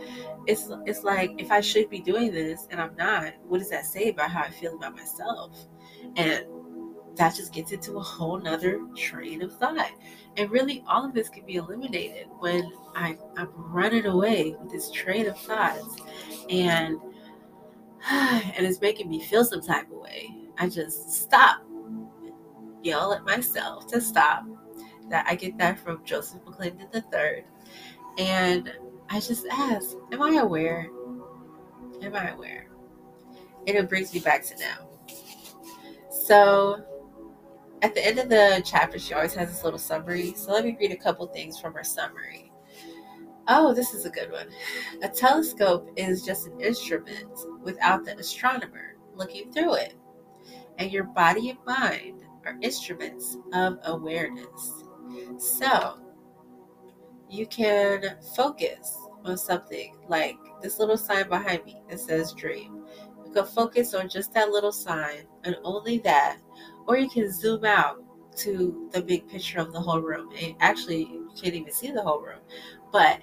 it's 0.47 0.69
it's 0.85 1.03
like 1.03 1.31
if 1.37 1.51
I 1.51 1.61
should 1.61 1.89
be 1.89 1.99
doing 1.99 2.31
this 2.31 2.67
and 2.71 2.81
I'm 2.81 2.95
not, 2.97 3.33
what 3.47 3.59
does 3.59 3.69
that 3.69 3.85
say 3.85 4.09
about 4.09 4.31
how 4.31 4.41
I 4.41 4.49
feel 4.49 4.75
about 4.75 4.95
myself? 4.95 5.65
And 6.15 6.45
that 7.15 7.35
just 7.35 7.53
gets 7.53 7.71
into 7.71 7.97
a 7.97 8.01
whole 8.01 8.39
nother 8.39 8.79
train 8.95 9.41
of 9.41 9.55
thought. 9.57 9.91
And 10.37 10.49
really, 10.49 10.83
all 10.87 11.05
of 11.05 11.13
this 11.13 11.27
can 11.29 11.45
be 11.45 11.55
eliminated 11.55 12.27
when 12.39 12.71
I, 12.95 13.17
I'm 13.37 13.49
running 13.55 14.05
away 14.05 14.55
with 14.59 14.71
this 14.71 14.89
train 14.91 15.27
of 15.27 15.37
thoughts 15.37 15.97
and 16.49 16.97
and 18.09 18.65
it's 18.65 18.79
making 18.81 19.09
me 19.09 19.21
feel 19.21 19.43
some 19.43 19.61
type 19.61 19.91
of 19.91 19.97
way. 19.97 20.33
I 20.57 20.69
just 20.69 21.11
stop, 21.11 21.61
yell 22.83 23.13
at 23.13 23.25
myself 23.25 23.87
to 23.87 24.01
stop. 24.01 24.45
That 25.09 25.25
I 25.27 25.35
get 25.35 25.57
that 25.57 25.79
from 25.79 26.05
Joseph 26.05 26.41
McClendon 26.45 26.93
III. 26.93 27.43
And 28.19 28.71
I 29.09 29.19
just 29.19 29.45
ask, 29.51 29.95
Am 30.11 30.21
I 30.21 30.35
aware? 30.35 30.87
Am 32.01 32.15
I 32.15 32.29
aware? 32.29 32.67
And 33.67 33.75
it 33.75 33.89
brings 33.89 34.13
me 34.13 34.19
back 34.19 34.43
to 34.45 34.57
now. 34.57 34.88
So 36.29 36.85
at 37.81 37.95
the 37.95 38.05
end 38.05 38.19
of 38.19 38.29
the 38.29 38.61
chapter, 38.63 38.99
she 38.99 39.15
always 39.15 39.33
has 39.33 39.49
this 39.49 39.63
little 39.63 39.79
summary. 39.79 40.35
So 40.35 40.51
let 40.51 40.63
me 40.63 40.77
read 40.79 40.91
a 40.91 40.95
couple 40.95 41.25
things 41.25 41.59
from 41.59 41.73
her 41.73 41.83
summary. 41.83 42.51
Oh, 43.47 43.73
this 43.73 43.95
is 43.95 44.05
a 44.05 44.11
good 44.11 44.31
one. 44.31 44.47
A 45.01 45.09
telescope 45.09 45.89
is 45.95 46.23
just 46.23 46.45
an 46.45 46.61
instrument 46.61 47.31
without 47.63 48.05
the 48.05 48.15
astronomer 48.15 48.95
looking 49.15 49.51
through 49.51 49.73
it. 49.73 49.95
And 50.77 50.91
your 50.91 51.05
body 51.05 51.49
and 51.49 51.57
mind 51.65 52.21
are 52.45 52.59
instruments 52.61 53.35
of 53.51 53.79
awareness. 53.85 54.83
So, 55.39 55.99
you 57.27 57.47
can 57.47 58.17
focus 58.35 58.95
on 59.25 59.35
something 59.35 59.97
like 60.07 60.37
this 60.61 60.77
little 60.77 60.97
sign 60.97 61.27
behind 61.27 61.65
me 61.65 61.81
that 61.89 61.99
says 61.99 62.33
dream. 62.33 62.78
You 63.29 63.35
can 63.35 63.45
focus 63.45 63.93
on 63.93 64.09
just 64.09 64.33
that 64.33 64.49
little 64.49 64.71
sign 64.71 65.27
and 65.43 65.55
only 65.63 65.99
that, 65.99 66.39
or 66.87 66.97
you 66.97 67.07
can 67.07 67.31
zoom 67.31 67.63
out 67.63 68.03
to 68.37 68.89
the 68.91 69.01
big 69.01 69.27
picture 69.27 69.59
of 69.59 69.71
the 69.71 69.79
whole 69.79 70.01
room. 70.01 70.31
And 70.41 70.55
actually, 70.59 71.03
you 71.03 71.29
can't 71.39 71.53
even 71.53 71.71
see 71.71 71.91
the 71.91 72.01
whole 72.01 72.21
room, 72.21 72.39
but 72.91 73.21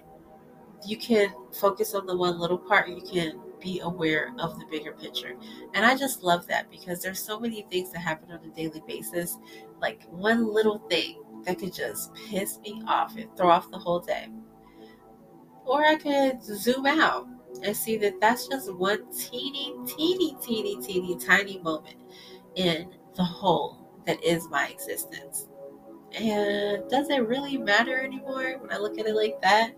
you 0.86 0.96
can 0.96 1.34
focus 1.52 1.92
on 1.94 2.06
the 2.06 2.16
one 2.16 2.38
little 2.38 2.58
part. 2.58 2.88
You 2.88 3.00
can 3.00 3.40
be 3.60 3.80
aware 3.80 4.32
of 4.38 4.56
the 4.60 4.66
bigger 4.66 4.92
picture. 4.92 5.34
And 5.74 5.84
I 5.84 5.96
just 5.96 6.22
love 6.22 6.46
that 6.46 6.70
because 6.70 7.02
there's 7.02 7.18
so 7.20 7.40
many 7.40 7.66
things 7.68 7.90
that 7.90 7.98
happen 7.98 8.30
on 8.30 8.44
a 8.44 8.54
daily 8.54 8.82
basis. 8.86 9.38
Like 9.80 10.04
one 10.10 10.52
little 10.52 10.78
thing 10.88 11.20
that 11.44 11.58
could 11.58 11.72
just 11.72 12.14
piss 12.14 12.60
me 12.60 12.80
off 12.86 13.16
and 13.16 13.34
throw 13.36 13.50
off 13.50 13.72
the 13.72 13.78
whole 13.78 14.00
day. 14.00 14.28
Or 15.64 15.84
I 15.84 15.96
could 15.96 16.44
zoom 16.44 16.86
out 16.86 17.26
and 17.62 17.76
see 17.76 17.96
that 17.98 18.20
that's 18.20 18.48
just 18.48 18.72
one 18.74 19.10
teeny, 19.12 19.74
teeny, 19.86 20.36
teeny, 20.40 20.80
teeny, 20.82 21.16
tiny 21.16 21.58
moment 21.60 21.96
in 22.54 22.94
the 23.14 23.24
whole 23.24 23.78
that 24.06 24.22
is 24.22 24.48
my 24.48 24.68
existence. 24.68 25.48
And 26.12 26.88
does 26.88 27.10
it 27.10 27.26
really 27.26 27.58
matter 27.58 28.00
anymore 28.00 28.58
when 28.58 28.72
I 28.72 28.78
look 28.78 28.98
at 28.98 29.06
it 29.06 29.14
like 29.14 29.40
that? 29.42 29.72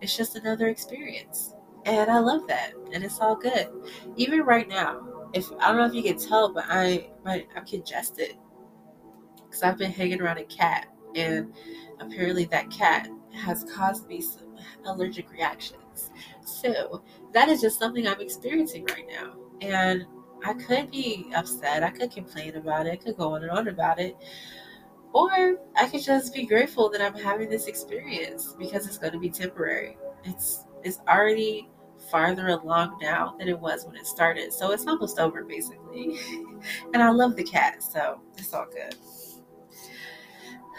It's 0.00 0.16
just 0.16 0.36
another 0.36 0.68
experience. 0.68 1.54
And 1.84 2.10
I 2.10 2.20
love 2.20 2.46
that. 2.48 2.72
And 2.92 3.04
it's 3.04 3.20
all 3.20 3.36
good. 3.36 3.68
Even 4.16 4.40
right 4.42 4.68
now, 4.68 5.28
if 5.34 5.50
I 5.60 5.68
don't 5.68 5.78
know 5.78 5.86
if 5.86 5.94
you 5.94 6.02
can 6.02 6.18
tell, 6.18 6.52
but 6.52 6.64
I 6.68 7.10
my, 7.24 7.44
I'm 7.56 7.66
congested. 7.66 8.36
Because 9.36 9.62
I've 9.62 9.78
been 9.78 9.90
hanging 9.90 10.20
around 10.20 10.38
a 10.38 10.44
cat 10.44 10.86
and 11.14 11.52
apparently 12.00 12.44
that 12.46 12.70
cat 12.70 13.08
has 13.34 13.64
caused 13.64 14.08
me 14.08 14.20
some 14.20 14.56
allergic 14.86 15.30
reactions. 15.30 16.10
So 16.62 17.02
that 17.32 17.48
is 17.48 17.60
just 17.60 17.78
something 17.78 18.06
I'm 18.06 18.20
experiencing 18.20 18.84
right 18.86 19.06
now. 19.08 19.34
And 19.60 20.06
I 20.44 20.54
could 20.54 20.90
be 20.90 21.30
upset, 21.34 21.82
I 21.82 21.90
could 21.90 22.10
complain 22.10 22.56
about 22.56 22.86
it, 22.86 22.92
I 22.92 22.96
could 22.96 23.16
go 23.16 23.34
on 23.34 23.42
and 23.42 23.50
on 23.50 23.68
about 23.68 23.98
it. 23.98 24.16
Or 25.12 25.58
I 25.76 25.88
could 25.88 26.02
just 26.02 26.32
be 26.32 26.46
grateful 26.46 26.88
that 26.90 27.02
I'm 27.02 27.14
having 27.14 27.50
this 27.50 27.66
experience 27.66 28.54
because 28.58 28.86
it's 28.86 28.98
going 28.98 29.12
to 29.12 29.18
be 29.18 29.30
temporary. 29.30 29.98
It's 30.24 30.64
it's 30.82 31.00
already 31.08 31.68
farther 32.10 32.48
along 32.48 32.98
now 33.00 33.34
than 33.38 33.48
it 33.48 33.58
was 33.58 33.84
when 33.86 33.96
it 33.96 34.06
started. 34.06 34.52
So 34.52 34.72
it's 34.72 34.86
almost 34.86 35.18
over 35.18 35.44
basically. 35.44 36.18
and 36.94 37.02
I 37.02 37.10
love 37.10 37.36
the 37.36 37.44
cat, 37.44 37.82
so 37.82 38.20
it's 38.38 38.54
all 38.54 38.66
good. 38.72 38.94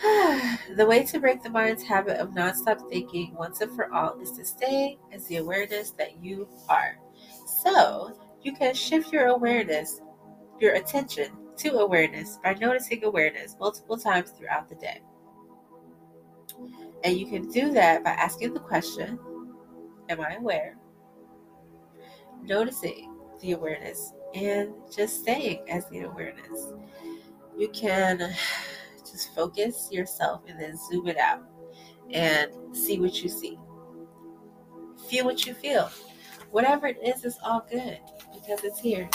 the 0.75 0.86
way 0.86 1.03
to 1.03 1.19
break 1.19 1.43
the 1.43 1.49
mind's 1.49 1.84
habit 1.84 2.17
of 2.17 2.32
nonstop 2.32 2.89
thinking 2.89 3.36
once 3.36 3.62
and 3.62 3.71
for 3.75 3.93
all 3.93 4.19
is 4.19 4.32
to 4.32 4.43
stay 4.43 4.97
as 5.12 5.27
the 5.27 5.38
awareness 5.38 5.91
that 5.91 6.23
you 6.23 6.47
are. 6.67 6.97
So 7.45 8.17
you 8.41 8.53
can 8.53 8.73
shift 8.73 9.13
your 9.13 9.27
awareness, 9.27 10.01
your 10.60 10.73
attention 10.75 11.32
to 11.58 11.77
awareness 11.77 12.39
by 12.43 12.56
noticing 12.56 13.03
awareness 13.03 13.56
multiple 13.60 13.97
times 13.97 14.32
throughout 14.32 14.67
the 14.67 14.75
day. 14.75 15.01
And 17.03 17.17
you 17.17 17.27
can 17.27 17.49
do 17.49 17.71
that 17.73 18.03
by 18.03 18.12
asking 18.12 18.53
the 18.53 18.60
question 18.60 19.19
Am 20.10 20.19
I 20.19 20.36
aware? 20.36 20.77
Noticing 22.41 23.15
the 23.39 23.53
awareness 23.53 24.13
and 24.34 24.73
just 24.93 25.21
staying 25.21 25.69
as 25.69 25.88
the 25.89 26.01
awareness. 26.01 26.73
You 27.58 27.69
can 27.69 28.34
just 29.13 29.34
focus 29.36 29.89
yourself 29.91 30.41
and 30.47 30.60
then 30.60 30.76
zoom 30.76 31.08
it 31.08 31.17
out 31.17 31.43
and 32.12 32.52
see 32.76 32.99
what 32.99 33.21
you 33.21 33.30
see. 33.30 33.58
Feel 35.08 35.26
what 35.26 35.45
you 35.45 35.54
feel. 35.54 35.89
Whatever 36.52 36.88
it 36.88 36.97
is, 37.04 37.23
is 37.23 37.38
all 37.43 37.65
good 37.69 37.99
because 38.34 38.63
it's 38.63 38.80
here. 38.80 39.10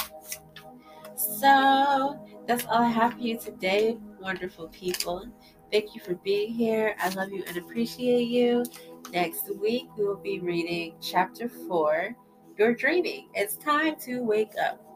So 1.16 2.18
that's 2.46 2.64
all 2.66 2.82
I 2.82 2.88
have 2.88 3.14
for 3.14 3.20
you 3.20 3.38
today, 3.38 3.98
wonderful 4.20 4.68
people. 4.68 5.26
Thank 5.70 5.94
you 5.94 6.00
for 6.00 6.14
being 6.14 6.52
here. 6.52 6.94
I 7.00 7.10
love 7.10 7.32
you 7.32 7.44
and 7.46 7.56
appreciate 7.56 8.28
you. 8.28 8.64
Next 9.12 9.50
week, 9.60 9.86
we 9.96 10.04
will 10.04 10.16
be 10.16 10.40
reading 10.40 10.94
chapter 11.00 11.48
four 11.48 12.14
You're 12.56 12.74
Dreaming. 12.74 13.28
It's 13.34 13.56
time 13.56 13.96
to 14.04 14.20
wake 14.22 14.52
up. 14.62 14.87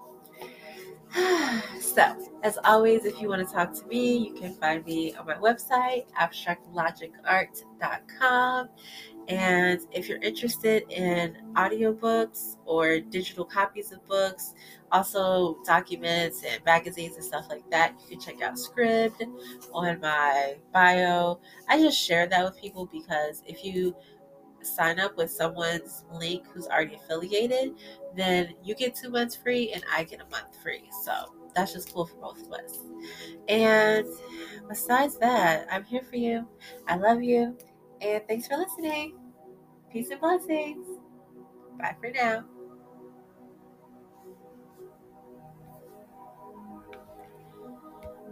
so, 1.80 2.16
as 2.42 2.58
always, 2.64 3.04
if 3.04 3.20
you 3.20 3.28
want 3.28 3.46
to 3.46 3.54
talk 3.54 3.74
to 3.74 3.86
me, 3.86 4.16
you 4.16 4.32
can 4.34 4.54
find 4.54 4.82
me 4.86 5.14
on 5.14 5.26
my 5.26 5.34
website, 5.34 6.06
abstractlogicart.com. 6.18 8.68
And 9.28 9.80
if 9.92 10.08
you're 10.08 10.22
interested 10.22 10.84
in 10.90 11.36
audiobooks 11.54 12.56
or 12.64 12.98
digital 13.00 13.44
copies 13.44 13.92
of 13.92 14.04
books, 14.08 14.54
also 14.90 15.58
documents 15.64 16.42
and 16.44 16.64
magazines 16.64 17.16
and 17.16 17.24
stuff 17.24 17.46
like 17.48 17.68
that, 17.70 17.94
you 18.00 18.16
can 18.16 18.20
check 18.20 18.42
out 18.42 18.54
Scribd 18.54 19.30
on 19.72 20.00
my 20.00 20.56
bio. 20.72 21.38
I 21.68 21.78
just 21.78 22.02
share 22.02 22.26
that 22.26 22.44
with 22.44 22.60
people 22.60 22.86
because 22.86 23.44
if 23.46 23.64
you 23.64 23.94
sign 24.62 24.98
up 24.98 25.16
with 25.16 25.30
someone's 25.30 26.04
link 26.12 26.44
who's 26.52 26.66
already 26.66 26.94
affiliated, 26.94 27.74
then 28.16 28.54
you 28.62 28.74
get 28.74 28.94
two 28.94 29.10
months 29.10 29.36
free 29.36 29.72
and 29.72 29.82
I 29.94 30.04
get 30.04 30.20
a 30.20 30.26
month 30.30 30.56
free. 30.62 30.88
So 31.04 31.12
that's 31.54 31.72
just 31.72 31.92
cool 31.92 32.06
for 32.06 32.16
both 32.16 32.46
of 32.46 32.52
us. 32.52 32.78
And 33.48 34.06
besides 34.68 35.18
that, 35.18 35.66
I'm 35.70 35.84
here 35.84 36.02
for 36.02 36.16
you. 36.16 36.46
I 36.88 36.96
love 36.96 37.22
you. 37.22 37.56
And 38.00 38.22
thanks 38.28 38.48
for 38.48 38.56
listening. 38.56 39.18
Peace 39.92 40.10
and 40.10 40.20
blessings. 40.20 40.86
Bye 41.78 41.96
for 42.00 42.10
now. 42.10 42.44